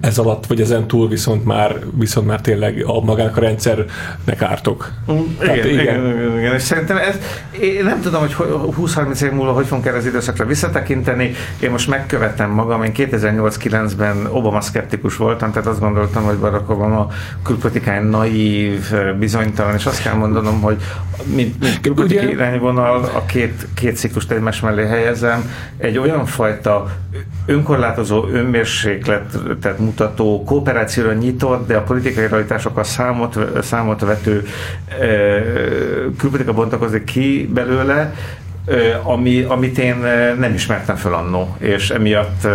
[0.00, 4.90] ez alatt, vagy ezen túl viszont már, viszont már tényleg a magának a rendszernek ártok.
[5.12, 5.80] Mm, igen, igen.
[5.80, 7.18] igen, igen, és szerintem ez,
[7.60, 11.32] én nem tudom, hogy 20-30 év múlva hogy fogunk erre az időszakra visszatekinteni.
[11.60, 17.08] Én most megkövetem magam, én 2008-9-ben Obama szkeptikus voltam, tehát azt gondoltam, hogy Barack Obama
[17.42, 20.76] külpolitikány naív, bizonytalan, és azt kell mondanom, hogy
[21.24, 26.86] mint, mint külpolitikai irányvonal a két, két ciklust egymás mellé helyezem, egy olyan fajta
[27.46, 28.26] önkorlátozó
[29.20, 34.46] önmérsékletet mutató, kooperációra nyitott, de a politikai realitásokkal számot, számot vető
[36.18, 38.14] külpolitika bontakozik ki belőle,
[39.02, 39.96] ami, amit én
[40.38, 42.46] nem ismertem fel annó, és emiatt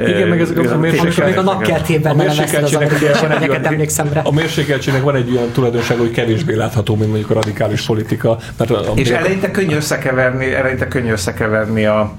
[0.00, 4.20] Igen, meg ezek a mérsékeltségnek a napkeltében nem neked emlékszem rá.
[4.24, 8.38] A mérsékeltségnek van egy olyan tulajdonság, hogy kevésbé látható, mint mondjuk a radikális politika.
[8.58, 12.12] Mert a, a és eleinte könnyű összekeverni, eleinte könnyű összekeverni a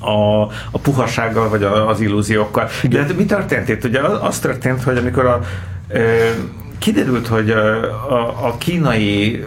[0.00, 2.68] a, a puhasággal, vagy a, az illúziókkal.
[2.82, 3.84] De hát mi történt itt?
[3.84, 5.40] Ugye az történt, hogy amikor a,
[5.88, 6.00] e,
[6.78, 7.82] kiderült, hogy a,
[8.12, 9.44] a, a kínai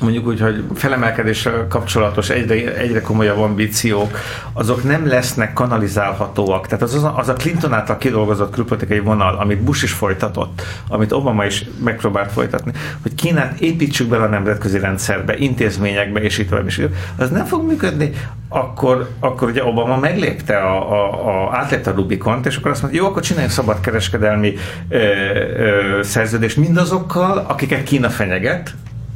[0.00, 4.18] mondjuk úgy, hogy felemelkedéssel kapcsolatos egyre, egyre komolyabb ambíciók,
[4.52, 6.66] azok nem lesznek kanalizálhatóak.
[6.66, 11.44] Tehát az, az a Clinton által kidolgozott külpolitikai vonal, amit Bush is folytatott, amit Obama
[11.44, 12.72] is megpróbált folytatni,
[13.02, 16.86] hogy Kínát építsük bele a nemzetközi rendszerbe, intézményekbe, és itt tovább, és
[17.16, 18.10] az nem fog működni,
[18.48, 23.00] akkor, akkor ugye Obama meglépte a, a, a átlépte a Rubikont, és akkor azt mondta,
[23.00, 24.54] jó, akkor csináljunk szabadkereskedelmi
[24.88, 28.74] ö, ö, szerződést mindazokkal, akiket Kína fenyeget,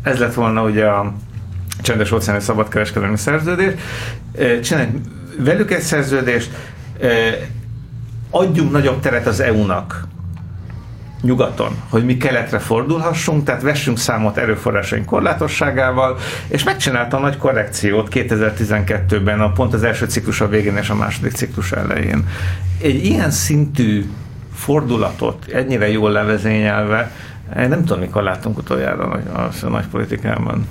[0.09, 1.13] ez lett volna ugye a
[1.83, 3.73] csendes óceáni szabadkereskedelmi szerződés.
[4.63, 4.89] Csinálj
[5.39, 6.51] velük egy szerződést,
[8.31, 10.07] adjunk nagyobb teret az EU-nak
[11.23, 18.09] nyugaton, hogy mi keletre fordulhassunk, tehát vessünk számot erőforrásaink korlátosságával, és megcsinálta a nagy korrekciót
[18.11, 22.29] 2012-ben, a pont az első ciklus a végén és a második ciklus elején.
[22.83, 24.05] Egy ilyen szintű
[24.55, 27.13] fordulatot ennyire jól levezényelve,
[27.57, 30.67] én nem tudom, mikor láttunk utoljára a, a nagy politikában.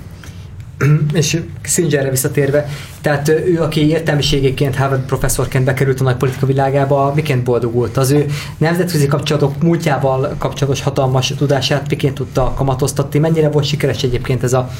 [1.12, 2.68] És Kissingerre visszatérve,
[3.00, 7.96] tehát ő, aki értelmiségéként, Harvard professzorként bekerült a nagy politika világába, miként boldogult?
[7.96, 8.26] Az ő
[8.58, 13.18] nemzetközi kapcsolatok múltjával kapcsolatos hatalmas tudását miként tudta kamatoztatni?
[13.18, 14.70] Mennyire volt sikeres egyébként ez a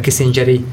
[0.00, 0.64] Kissingeri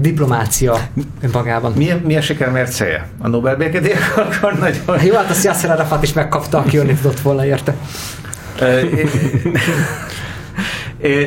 [0.00, 0.88] diplomácia
[1.32, 1.72] magában.
[1.72, 3.08] Milyen, milyen siker mércéje?
[3.18, 5.04] A Nobel békedél akkor nagyon...
[5.04, 7.74] Jó, hát azt Yasser Arafat is megkapta, aki jönni tudott volna érte.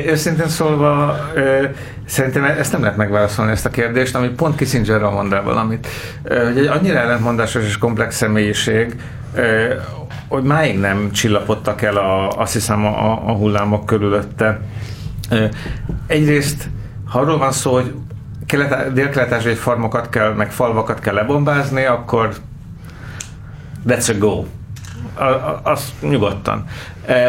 [0.06, 1.16] Őszintén szólva,
[2.06, 5.86] szerintem ezt nem lehet megválaszolni ezt a kérdést, ami pont Kissingerről mond el valamit.
[6.22, 8.96] Hogy egy annyira ellentmondásos és komplex személyiség,
[10.28, 14.60] hogy máig nem csillapodtak el a, azt hiszem a, a hullámok körülötte.
[16.06, 16.68] Egyrészt,
[17.04, 17.94] ha arról van szó, hogy
[18.92, 22.32] dél-kelet-ázsiai farmokat kell, meg falvakat kell lebombázni, akkor
[23.86, 24.44] that's a go
[25.62, 26.64] az nyugodtan.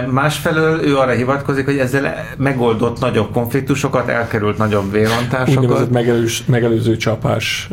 [0.10, 5.64] Másfelől ő arra hivatkozik, hogy ezzel megoldott nagyobb konfliktusokat, elkerült nagyobb vérontásokat.
[5.64, 7.70] Úgynevezett megelőz, megelőző csapás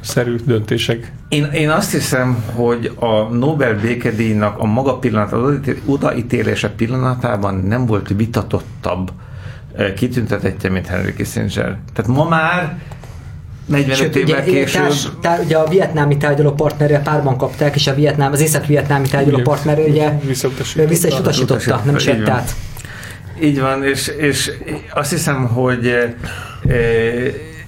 [0.00, 1.12] szerű döntések.
[1.28, 5.34] Én, én azt hiszem, hogy a Nobel békedíjnak a maga pillanat,
[5.86, 9.10] odaítélése pillanatában nem volt vitatottabb
[9.96, 11.78] kitüntetettje, mint Henry Kissinger.
[11.92, 12.78] Tehát ma már
[13.66, 14.82] 45 Sőt, évvel ugye, később.
[14.82, 19.38] Társ, tá, ugye a vietnámi tárgyaló partnerrel párban kapták, és a vietnám, az észak-vietnámi tárgyaló
[19.38, 20.12] partner ugye
[20.88, 22.54] vissza is utasította, nem is jött át.
[23.42, 24.50] Így van, és, és
[24.94, 25.94] azt hiszem, hogy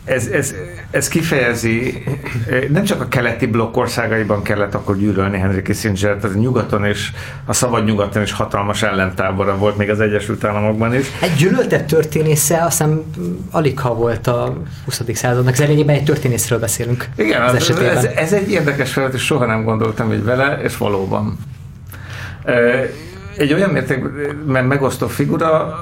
[0.04, 0.54] ez, ez,
[0.90, 2.04] ez kifejezi,
[2.68, 7.12] nem csak a keleti blokk országaiban kellett akkor gyűlölni Henry Kissinger, tehát a nyugaton és
[7.44, 11.06] a szabad nyugaton is hatalmas ellentábora volt, még az Egyesült Államokban is.
[11.20, 13.02] Egy gyűlöltett történésze, azt hiszem
[13.50, 15.02] alig ha volt a 20.
[15.12, 17.08] századnak, az elényében egy történészről beszélünk.
[17.16, 20.76] Igen, az, az ez, ez, egy érdekes feladat, és soha nem gondoltam így vele, és
[20.76, 21.38] valóban.
[23.36, 25.74] Egy olyan mértékben megosztó figura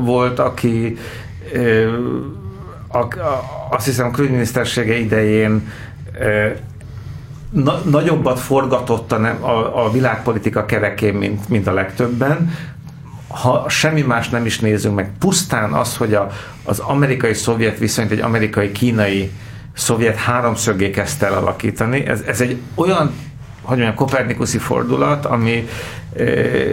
[0.00, 0.96] volt, aki
[2.88, 5.72] a, a, azt hiszem a külügyminisztersége idején
[6.20, 6.56] e,
[7.50, 12.52] na, nagyobbat forgatott a, a, a világpolitika kerekén, mint, mint a legtöbben.
[13.28, 16.30] Ha semmi más nem is nézünk meg, pusztán az, hogy a,
[16.64, 19.30] az amerikai-szovjet viszonyt egy amerikai-kínai
[19.72, 22.06] szovjet háromszögé kezdte el alakítani.
[22.06, 23.12] Ez, ez egy olyan
[23.68, 25.68] hogy mondjam, kopernikuszi fordulat, ami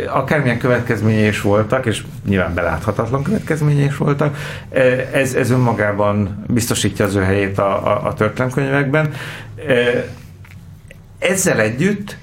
[0.08, 4.38] akármilyen következményei is voltak, és nyilván beláthatatlan következményei is voltak,
[5.12, 9.14] ez, ez önmagában biztosítja az ő helyét a, a, a történelemkönyvekben.
[11.20, 12.18] Ezzel együtt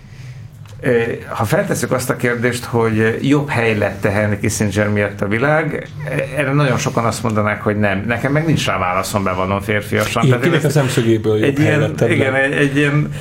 [1.29, 5.89] ha feltesszük azt a kérdést, hogy jobb hely lett Henry Kissinger miatt a világ,
[6.37, 8.05] erre nagyon sokan azt mondanák, hogy nem.
[8.07, 10.25] Nekem meg nincs rá válaszom, bevallom férfiasan.
[10.27, 13.13] Igen, kinek a szemszögéből jobb egy ilyen, Igen, egy, egy ilyen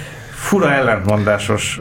[0.42, 1.80] fura ellentmondásos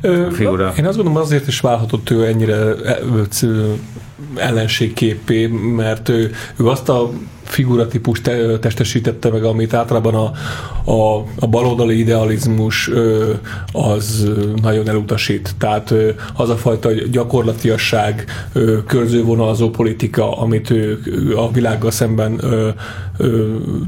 [0.00, 0.72] ö, figura.
[0.78, 2.56] Én azt gondolom, azért is válhatott ő ennyire
[4.36, 7.10] ellenségképé, mert ő, ő azt a
[7.54, 10.32] figuratípus te, testesítette meg, amit általában a,
[10.90, 12.90] a, a baloldali idealizmus
[13.72, 14.30] az
[14.62, 15.54] nagyon elutasít.
[15.58, 15.94] Tehát
[16.34, 18.24] az a fajta gyakorlatiasság,
[18.86, 20.98] körzővonalazó politika, amit ő
[21.36, 22.40] a világgal szemben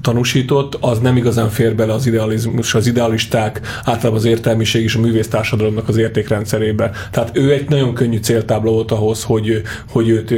[0.03, 5.01] tanúsított, az nem igazán fér bele az idealizmus, az idealisták, általában az értelmiség és a
[5.01, 6.91] művész társadalomnak az értékrendszerébe.
[7.11, 10.35] Tehát ő egy nagyon könnyű céltábla volt ahhoz, hogy, hogy őt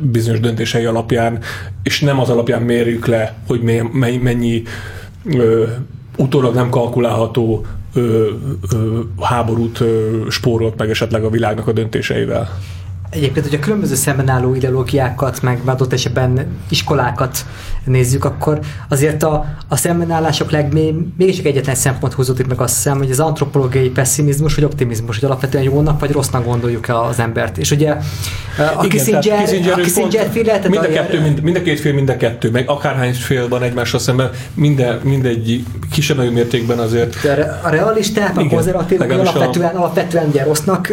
[0.00, 1.38] bizonyos döntései alapján,
[1.82, 3.60] és nem az alapján mérjük le, hogy
[3.92, 4.62] mennyi, mennyi
[5.24, 5.64] ö,
[6.16, 8.30] utólag nem kalkulálható ö,
[8.72, 12.48] ö, háborút ö, spórolt meg esetleg a világnak a döntéseivel.
[13.10, 17.46] Egyébként, hogyha különböző szemben álló ideológiákat, meg adott esetben iskolákat
[17.84, 23.10] nézzük, akkor azért a, a szembenállások legmély, mégis egyetlen szempont húzódik meg azt hiszem, hogy
[23.10, 27.58] az antropológiai pessimizmus vagy optimizmus, hogy alapvetően jónak vagy rossznak gondoljuk el az embert.
[27.58, 31.62] És ugye a Igen, Kissinger, Kissinger, a Kissinger féle, mind a, kettő, mind, mind a
[31.62, 36.32] két fél, mind a kettő, meg akárhány fél van egymással szemben, minden, mindegy kisebb nagyobb
[36.32, 37.22] mértékben azért.
[37.22, 39.78] De a realisták, a konzervatívok alapvetően, a...
[39.78, 40.92] alapvetően ugye rossznak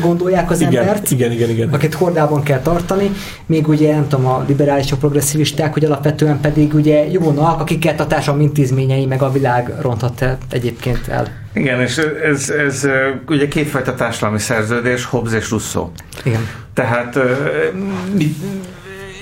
[0.00, 1.10] gondolják az igen, embert.
[1.10, 1.53] Igen, igen, igen.
[1.70, 3.10] Akit hordában kell tartani,
[3.46, 8.46] még ugye nem tudom, a liberálisok, progresszivisták, hogy alapvetően pedig ugye jónak, akiket a társadalom
[8.46, 11.26] intézményei meg a világ ronthat egyébként el.
[11.52, 12.86] Igen, és ez, ez
[13.28, 15.90] ugye kétfajta társadalmi szerződés, Hobbes és Rousseau.
[16.24, 16.48] Igen.
[16.74, 17.18] Tehát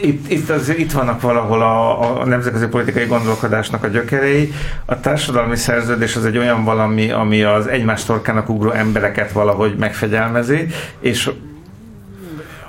[0.02, 4.52] itt, itt, az, itt vannak valahol a, a nemzetközi politikai gondolkodásnak a gyökerei.
[4.84, 10.66] A társadalmi szerződés az egy olyan valami, ami az egymás torkának ugró embereket valahogy megfegyelmezi,
[11.00, 11.30] és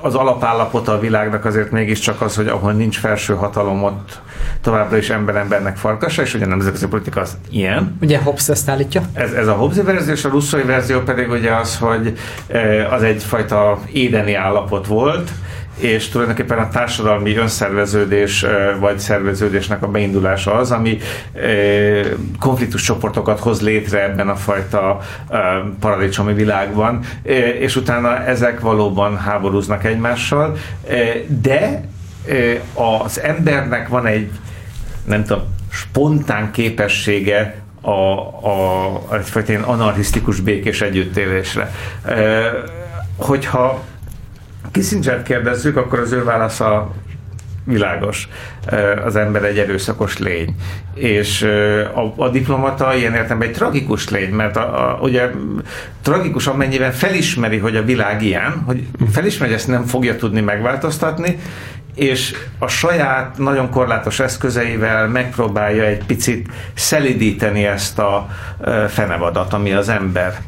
[0.04, 4.22] az alapállapota a világnak azért mégiscsak az, hogy ahol nincs felső hatalom, ott
[4.62, 7.97] továbbra is ember-embernek farkasa, és ugye a nemzetközi politika az ilyen.
[8.01, 9.01] Ugye Hobbes ezt állítja?
[9.14, 13.04] Ez, ez a Hobbes verzió, és a russzói verzió pedig ugye az, hogy eh, az
[13.04, 15.32] egyfajta édeni állapot volt,
[15.78, 18.46] és tulajdonképpen a társadalmi önszerveződés
[18.80, 20.98] vagy szerveződésnek a beindulása az, ami
[22.40, 25.00] konfliktus csoportokat hoz létre ebben a fajta
[25.80, 27.00] paradicsomi világban,
[27.60, 30.58] és utána ezek valóban háborúznak egymással,
[31.28, 31.84] de
[33.04, 34.30] az embernek van egy
[35.06, 41.72] nem tudom, spontán képessége a, a, egyfajta ilyen anarchisztikus békés együttélésre.
[43.18, 43.84] Hogyha
[44.72, 46.91] Kissinger kérdezzük, akkor az ő válasza
[47.66, 48.28] világos.
[49.05, 50.55] Az ember egy erőszakos lény.
[50.93, 51.41] És
[51.93, 55.30] a, a diplomata ilyen értelemben egy tragikus lény, mert a, a, ugye
[56.01, 61.38] tragikus amennyiben felismeri, hogy a világ ilyen, hogy felismeri, hogy ezt nem fogja tudni megváltoztatni,
[61.95, 68.28] és a saját nagyon korlátos eszközeivel megpróbálja egy picit szelidíteni ezt a
[68.88, 70.41] fenevadat, ami az ember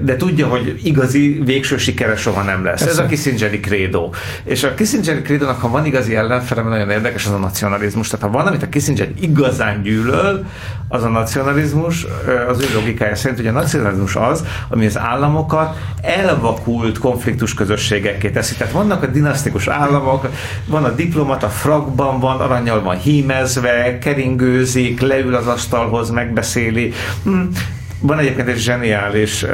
[0.00, 2.82] de tudja, hogy igazi végső sikere soha nem lesz.
[2.82, 3.00] Persze.
[3.00, 4.10] Ez a Kissingeri credo.
[4.44, 8.08] És a Kissingeri credo ha van igazi ellenfele, nagyon érdekes, az a nacionalizmus.
[8.08, 10.46] Tehát ha van, amit a Kissinger igazán gyűlöl,
[10.88, 12.06] az a nacionalizmus,
[12.48, 18.54] az ő logikája szerint, hogy a nacionalizmus az, ami az államokat elvakult konfliktus közösségekké teszi.
[18.54, 20.28] Tehát vannak a dinasztikus államok,
[20.66, 26.92] van a diplomata frakban, van, aranyal van hímezve, keringőzik, leül az asztalhoz, megbeszéli.
[27.22, 27.40] Hm,
[28.00, 29.50] van egyébként egy zseniális uh,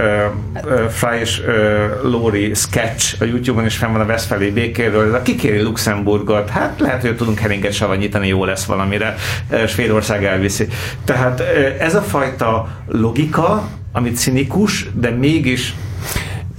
[0.65, 5.13] uh, Fry és uh, Lori sketch a YouTube-on, is fenn van a Westfali békéről, ez
[5.13, 9.15] a kikéri Luxemburgot, hát lehet, hogy tudunk heringet savanyítani, jó lesz valamire,
[9.51, 10.67] uh, Svédország elviszi.
[11.05, 11.47] Tehát uh,
[11.79, 15.75] ez a fajta logika, ami cinikus, de mégis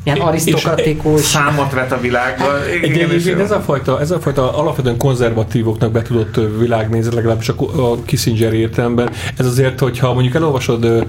[0.03, 1.21] ilyen arisztokratikus.
[1.21, 2.47] Számot vet a világban.
[2.83, 7.53] Igen, igen, ez, a fajta, ez a fajta alapvetően konzervatívoknak betudott világnézet, legalábbis a,
[7.91, 9.09] a Kissinger értelemben.
[9.37, 11.05] Ez azért, hogyha mondjuk elolvasod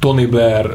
[0.00, 0.70] Tony Blair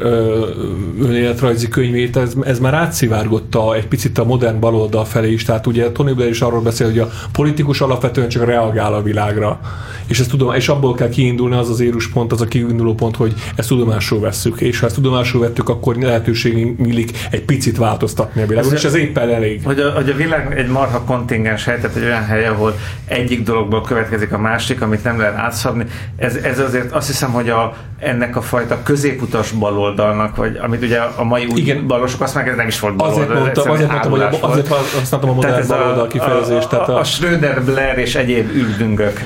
[1.00, 5.92] önéletrajzi könyvét, ez, ez már átszivárgotta egy picit a modern baloldal felé is, tehát ugye
[5.92, 9.60] Tony Blair is arról beszél, hogy a politikus alapvetően csak reagál a világra,
[10.06, 13.34] és, ezt tudom, és abból kell kiindulni az az éruspont, az a kiinduló pont, hogy
[13.56, 18.46] ezt tudomásul vesszük, és ha ezt tudomásul vettük, akkor lehetőség nyílik egy picit változtatni a
[18.46, 19.64] világot, ez és ez éppen elég.
[19.64, 23.42] Hogy a, hogy a világ egy marha kontingens hely, tehát egy olyan hely, ahol egyik
[23.42, 25.84] dologból következik a másik, amit nem lehet átszabni,
[26.16, 30.82] ez, ez azért azt hiszem, hogy a, ennek a fajta közép középutas baloldalnak, vagy amit
[30.82, 31.86] ugye a mai új Igen.
[31.86, 33.22] balosok azt meg nem is volt baloldal.
[33.22, 36.68] Azért mondtam, azért, mondtam, hogy a, azért használtam a modern baloldal a, kifejezést.
[36.68, 39.20] Tehát a, a, a Schröder, Blair és egyéb üldüngök.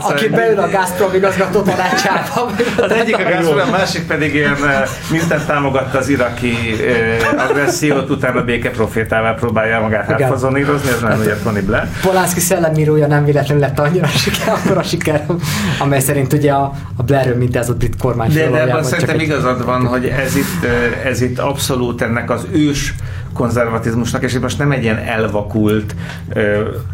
[0.00, 2.50] Aki beül a Gazprom igazgató tanácsába.
[2.76, 4.56] Az egyik a Gazprom, a másik pedig ilyen
[5.10, 6.54] mindent támogatta az iraki
[7.48, 11.88] agressziót, utána békeprofétává próbálja magát átfazonírozni, ez nem ugye Tony Blair.
[12.02, 15.26] Polánszki szellemírója nem véletlenül lett annyira siker, akkor a siker,
[15.78, 18.32] amely szerint ugye a, a Blairről mint ez a brit kormány.
[18.32, 20.66] De, de ebben szerintem igazad van, hogy ez itt,
[21.04, 22.94] ez itt abszolút ennek az ős
[23.32, 25.94] konzervatizmusnak, és itt most nem egy ilyen elvakult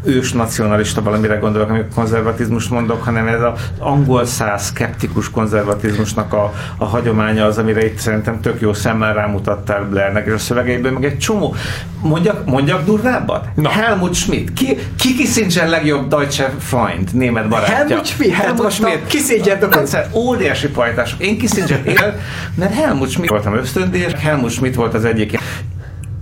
[0.05, 6.53] ős nacionalista valamire gondolok, amikor konzervatizmus mondok, hanem ez az angol száz skeptikus konzervatizmusnak a,
[6.77, 11.05] a hagyománya az, amire itt szerintem tök jó szemmel rámutattál Blairnek, és a szövegeiből meg
[11.05, 11.55] egy csomó.
[12.03, 13.47] Mondjak, mondjak durvábbat?
[13.55, 13.69] Na.
[13.69, 14.53] Helmut Schmidt.
[14.53, 17.75] Ki, ki Kissinger legjobb Deutsche Freund, német barátja?
[17.75, 18.33] Helmut Schmidt.
[18.33, 19.07] Helmut Schmidt.
[19.07, 19.87] Kissinger doktor.
[20.13, 21.21] Óriási pajtások.
[21.21, 22.21] Én Kissinger él,
[22.55, 25.39] mert Helmut Schmidt voltam ösztöndíjas, Helmut Schmidt volt az egyik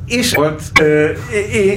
[0.06, 1.08] és volt ö,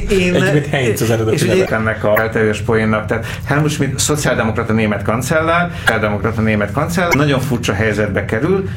[0.10, 0.44] én...
[0.44, 5.04] Egy Heinz az eredeti És ugye ennek a elterjes poénnak, tehát Helmut Schmidt szociáldemokrata német
[5.04, 8.70] kancellár, szociáldemokrata német kancellár, nagyon furcsa helyzetbe kerül,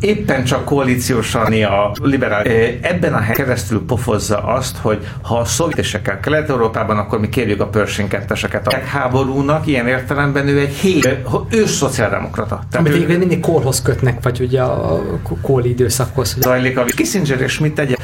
[0.00, 2.42] éppen csak koalíciósan a liberál
[2.80, 7.66] ebben a helyen keresztül pofozza azt, hogy ha a szovjetesekkel Kelet-Európában, akkor mi kérjük a
[7.66, 11.18] Pershing ketteseket a háborúnak, ilyen értelemben ő egy hét,
[11.50, 12.64] ő szociáldemokrata.
[12.72, 15.02] Amit ő, mindig kórhoz kötnek, vagy ugye a
[15.42, 16.36] kóli időszakhoz.
[16.40, 17.94] Zajlik a Kissinger és mit tegye?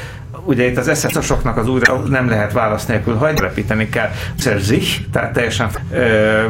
[0.45, 4.09] Ugye itt az SS-osoknak az újra nem lehet válasz nélkül hagyni, repíteni kell.
[4.59, 6.43] Sich, tehát teljesen ö,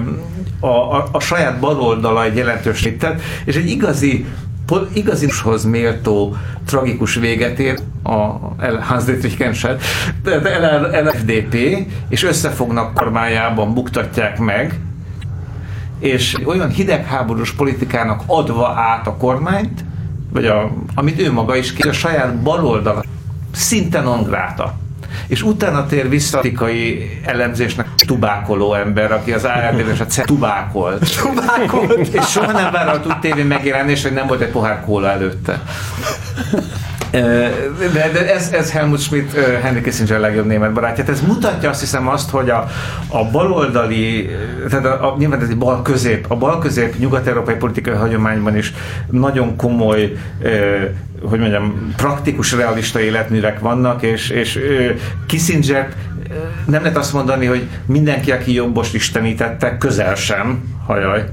[0.59, 4.25] a, a, a saját baloldala egy jelentős tett, és egy igazi
[4.93, 6.35] igazishoz méltó
[6.65, 8.13] tragikus véget ér a
[8.81, 9.77] Hans Dietrich Genscher,
[11.03, 11.55] LFDP,
[12.09, 14.79] és összefognak kormányában, buktatják meg,
[15.99, 19.83] és olyan hidegháborús politikának adva át a kormányt,
[20.31, 23.03] vagy a, amit ő maga is ki, a saját baloldal
[23.53, 24.73] szinte non gráta.
[25.27, 26.67] És utána tér vissza a
[27.25, 31.15] elemzésnek tubákoló ember, aki az ARD-ben és a C tubákolt.
[31.21, 32.07] Tubákolt.
[32.07, 35.61] és soha nem vállalt úgy tévén megjelenés, hogy nem volt egy pohár kóla előtte.
[37.11, 41.03] De, de ez, ez Helmut Schmidt, Henry Kissinger legjobb német barátja.
[41.07, 42.67] Ez mutatja azt hiszem azt, hogy a,
[43.07, 44.29] a baloldali,
[44.69, 48.73] tehát a, a, nyilván ez egy bal közép, a bal közép nyugat-európai politikai hagyományban is
[49.09, 50.13] nagyon komoly
[51.23, 54.59] hogy mondjam, praktikus, realista életművek vannak, és, és
[55.27, 55.93] Kissinger
[56.65, 61.23] nem lehet azt mondani, hogy mindenki, aki jobbos istenítette, közel sem, hajaj.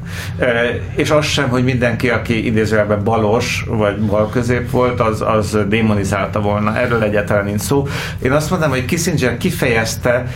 [0.95, 6.41] És az sem, hogy mindenki, aki idézőjelben balos, vagy bal közép volt, az, az démonizálta
[6.41, 6.79] volna.
[6.79, 7.87] Erről egyáltalán nincs szó.
[8.23, 10.27] Én azt mondom, hogy Kissinger kifejezte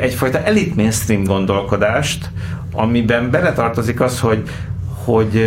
[0.00, 2.30] egyfajta elit mainstream gondolkodást,
[2.72, 4.42] amiben beletartozik az, hogy,
[5.04, 5.40] hogy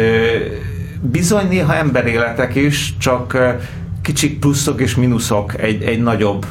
[1.02, 3.38] bizony néha emberéletek is, csak
[4.02, 6.46] kicsik pluszok és mínuszok egy, egy nagyobb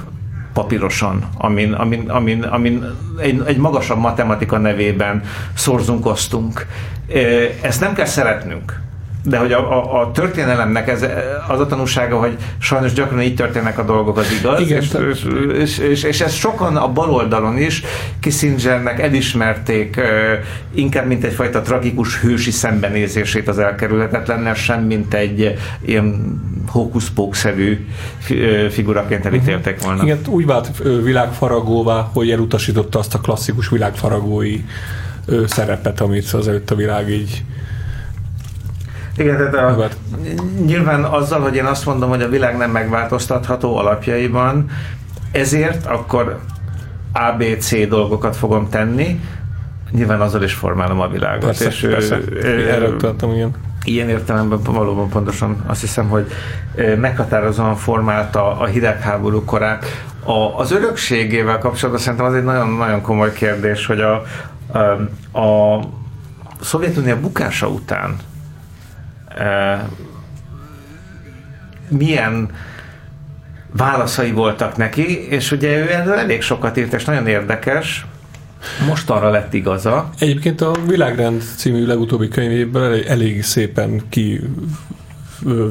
[0.52, 2.84] papíroson, amin, amin, amin, amin
[3.18, 5.22] egy, egy magasabb matematika nevében
[5.54, 6.66] szorzunkoztunk.
[7.62, 8.80] Ezt nem kell szeretnünk,
[9.28, 11.06] de hogy a, a, a történelemnek ez
[11.48, 15.26] az a tanulsága, hogy sajnos gyakran így történnek a dolgok, az igaz, Igen, és, és,
[15.58, 17.82] és, és, és ezt sokan a baloldalon is
[18.20, 20.00] Kissingernek elismerték
[20.74, 27.86] inkább mint egyfajta tragikus hősi szembenézését az elkerülhetetlennel, sem mint egy ilyen hókuszpókszerű
[28.70, 30.02] figuraként elítélték volna.
[30.02, 30.70] Igen, úgy vált
[31.02, 34.64] világfaragóvá, hogy elutasította azt a klasszikus világfaragói
[35.46, 37.44] szerepet, amit az előtt a világ így
[39.18, 39.96] Igen, tehát a, Megvált.
[40.66, 44.70] nyilván azzal, hogy én azt mondom, hogy a világ nem megváltoztatható alapjaiban,
[45.32, 46.38] ezért akkor
[47.12, 49.20] ABC dolgokat fogom tenni,
[49.90, 51.44] nyilván azzal is formálom a világot.
[51.44, 52.18] persze, és, persze.
[52.30, 53.50] ö, Erre utaltam, igen.
[53.84, 56.26] Ilyen értelemben valóban pontosan azt hiszem, hogy
[57.00, 59.84] meghatározóan formálta a hidegháború korát.
[60.24, 64.22] A, az örökségével kapcsolatban szerintem az egy nagyon-nagyon komoly kérdés, hogy a,
[65.32, 65.80] a, a
[66.60, 68.16] Szovjetunió bukása után
[71.88, 72.50] milyen
[73.72, 78.06] válaszai voltak neki, és ugye ő elég sokat írt, és nagyon érdekes.
[78.86, 80.10] Most arra lett igaza.
[80.18, 84.40] Egyébként a Világrend című legutóbbi könyvéből elég, elég szépen ki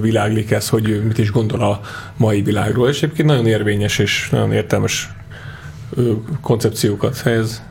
[0.01, 1.79] világlik ez, hogy mit is gondol a
[2.17, 5.09] mai világról, és egyébként nagyon érvényes és nagyon értelmes
[6.41, 7.63] koncepciókat helyez.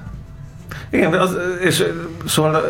[0.91, 1.85] Igen, az, és
[2.27, 2.65] szóval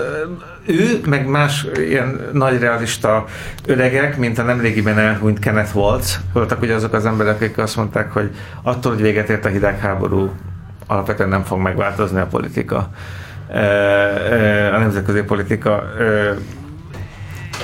[0.67, 3.25] ő, meg más ilyen nagy realista
[3.67, 8.13] öregek, mint a nemrégiben elhunyt Kenneth Waltz, voltak ugye azok az emberek, akik azt mondták,
[8.13, 8.31] hogy
[8.63, 10.33] attól, hogy véget ért a hidegháború,
[10.87, 12.91] alapvetően nem fog megváltozni a politika,
[14.73, 15.83] a nemzetközi politika.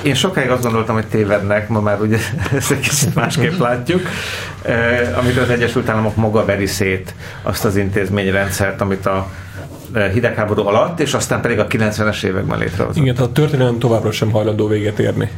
[0.03, 2.17] Én sokáig azt gondoltam, hogy tévednek, ma már ugye
[2.57, 4.01] ezt egy kicsit másképp látjuk,
[5.17, 9.27] amikor az Egyesült Államok maga veri szét azt az intézményrendszert, amit a
[10.13, 13.01] hidegháború alatt, és aztán pedig a 90-es években létrehozott.
[13.01, 15.29] Igen, tehát a történelem továbbra sem hajlandó véget érni.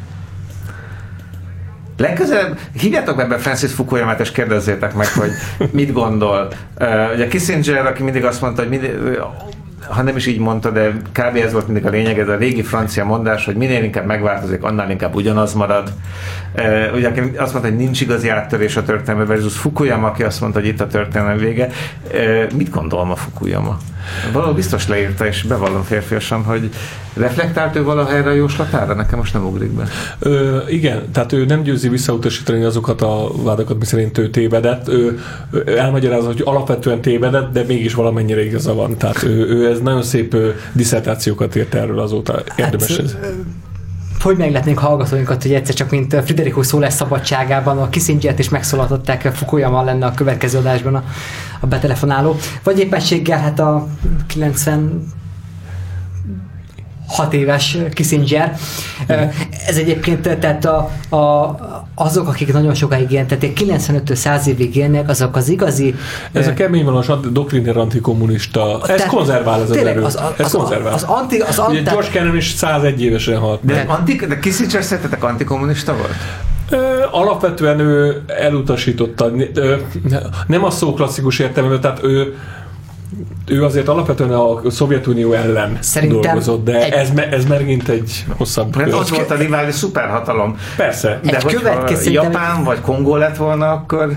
[1.98, 5.32] Legközelebb hívjátok be Francis Fukuyamát, és kérdezzétek meg, hogy
[5.72, 6.48] mit gondol.
[6.80, 8.92] Uh, ugye Kissinger, aki mindig azt mondta, hogy mindig,
[9.88, 11.36] ha nem is így mondta, de kb.
[11.36, 14.92] ez volt mindig a lényeg, ez a régi francia mondás, hogy minél inkább megváltozik, annál
[14.92, 15.92] inkább ugyanaz marad.
[16.56, 20.42] Uh, ugye aki azt mondta, hogy nincs igazi áttörés a történelme versus Fukuyama, aki azt
[20.42, 21.70] mondta, hogy itt a történelem vége.
[22.14, 23.78] Uh, mit gondol ma Fukuyama?
[24.34, 26.70] Valahol biztos leírta, és bevallom férfiasan, hogy
[27.14, 28.94] reflektált ő valaha erre a jóslatára?
[28.94, 29.88] Nekem most nem ugrik be.
[30.20, 34.88] Ö, igen, tehát ő nem győzi visszautasítani azokat a vádakat, miszerint ő tévedett.
[34.88, 35.20] Ő,
[35.52, 38.98] ő elmagyarázza, hogy alapvetően tévedett, de mégis valamennyire igaza van.
[38.98, 42.44] Tehát ő, ő ez nagyon szép ö, diszertációkat írt erről azóta.
[42.56, 43.16] Érdemes ez.
[44.26, 49.84] Hogy megletnénk hallgatóinkat, hogy egyszer csak, mint Friderico Szólás szabadságában a Kissinger-t is megszólaltatták, Fukuyama
[49.84, 51.04] lenne a következő adásban a,
[51.60, 52.36] a betelefonáló.
[52.64, 53.88] Vagy éppenséggel hát a
[54.28, 55.06] 90
[57.08, 58.58] hat éves Kissinger.
[59.68, 61.56] Ez egyébként, tehát a, a,
[61.96, 65.96] azok, akik nagyon sokáig tehát 95-től 100 évig élnek, azok az igazi...
[66.32, 70.04] Ez a eh, kemény vonalas doktriner antikommunista, ez tehát konzervál ez az tényleg, erő.
[70.04, 70.94] az- az- ez az- konzervál.
[70.94, 73.60] az anti- az Ugye anti- George Cannon is 101 évesen halt.
[73.64, 76.14] De, De- antik, de Kissinger szerintetek antikommunista volt?
[76.70, 79.76] Ö, Alapvetően ő elutasította, ö,
[80.48, 82.36] nem a szó klasszikus értelmében, tehát ő
[83.48, 88.26] ő azért alapvetően a Szovjetunió ellen Szerintem dolgozott, de egy- ez, me- ez megint egy
[88.38, 89.00] hosszabb Mert kör.
[89.00, 90.58] az volt a rivális szuperhatalom.
[90.78, 91.20] Persze.
[91.24, 94.12] De Egy hogyha következő- Japán vagy Kongó lett volna, akkor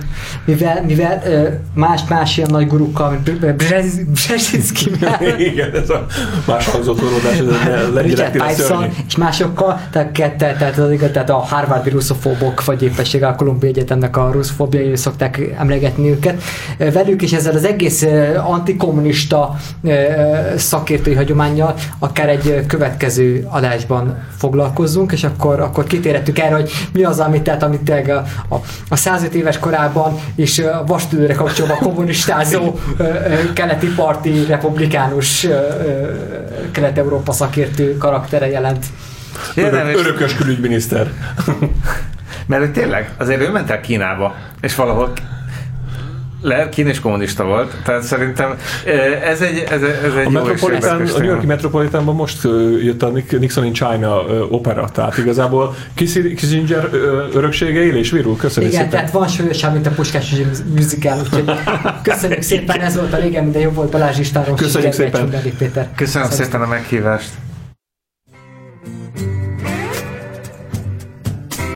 [0.45, 5.21] mivel, mivel ö, más-más ilyen nagy gurukkal, mint Br- Brzezinski, Brzezinskivel,
[5.53, 6.07] Igen, ez a
[6.47, 11.37] más hangzott orrodás, ez a Richard Tyson és másokkal, tehát, kette, tehát, az, tehát a
[11.37, 16.43] Harvardi russzofóbok, vagy éppenséggel a Kolumbia Egyetemnek a russzofóbiai szokták emlegetni őket.
[16.79, 18.07] Velük is ezzel az egész
[18.47, 19.17] antikommunista
[19.83, 19.91] ö,
[20.57, 27.19] szakértői hagyományjal akár egy következő adásban foglalkozzunk, és akkor, akkor kitérhetünk erre, hogy mi az,
[27.19, 33.05] amit, tehát, amit a, a, a 105 éves korában és a vastülőre kapcsolva kommunistázó ö,
[33.53, 35.47] keleti parti republikánus
[36.73, 38.87] kelet-európa szakértő karaktere jelent.
[39.55, 41.11] Örök, örökös külügyminiszter.
[42.47, 45.13] mert hogy tényleg, azért ő ment el Kínába, és valahol
[46.41, 48.57] le, Kína is kommunista volt, tehát szerintem
[49.25, 51.43] ez egy, ez, ez egy A, és érdekes a New Yorki téma.
[51.43, 52.43] Metropolitanban most
[52.83, 56.89] jött a Nixon in China opera, tehát igazából Kissi- Kissinger
[57.35, 58.37] öröksége él és virul.
[58.37, 58.99] Köszönjük Igen, szépen.
[58.99, 60.35] tehát van súlyosabb, mint a Puskás
[60.75, 61.45] musical, úgyhogy
[62.03, 64.57] köszönjük szépen, ez volt a régen, minden jobb volt Balázs Istvánról.
[64.57, 65.31] Köszönjük szépen.
[65.59, 65.89] Péter.
[65.97, 66.45] Köszönöm Szervusztok.
[66.45, 67.29] szépen a meghívást.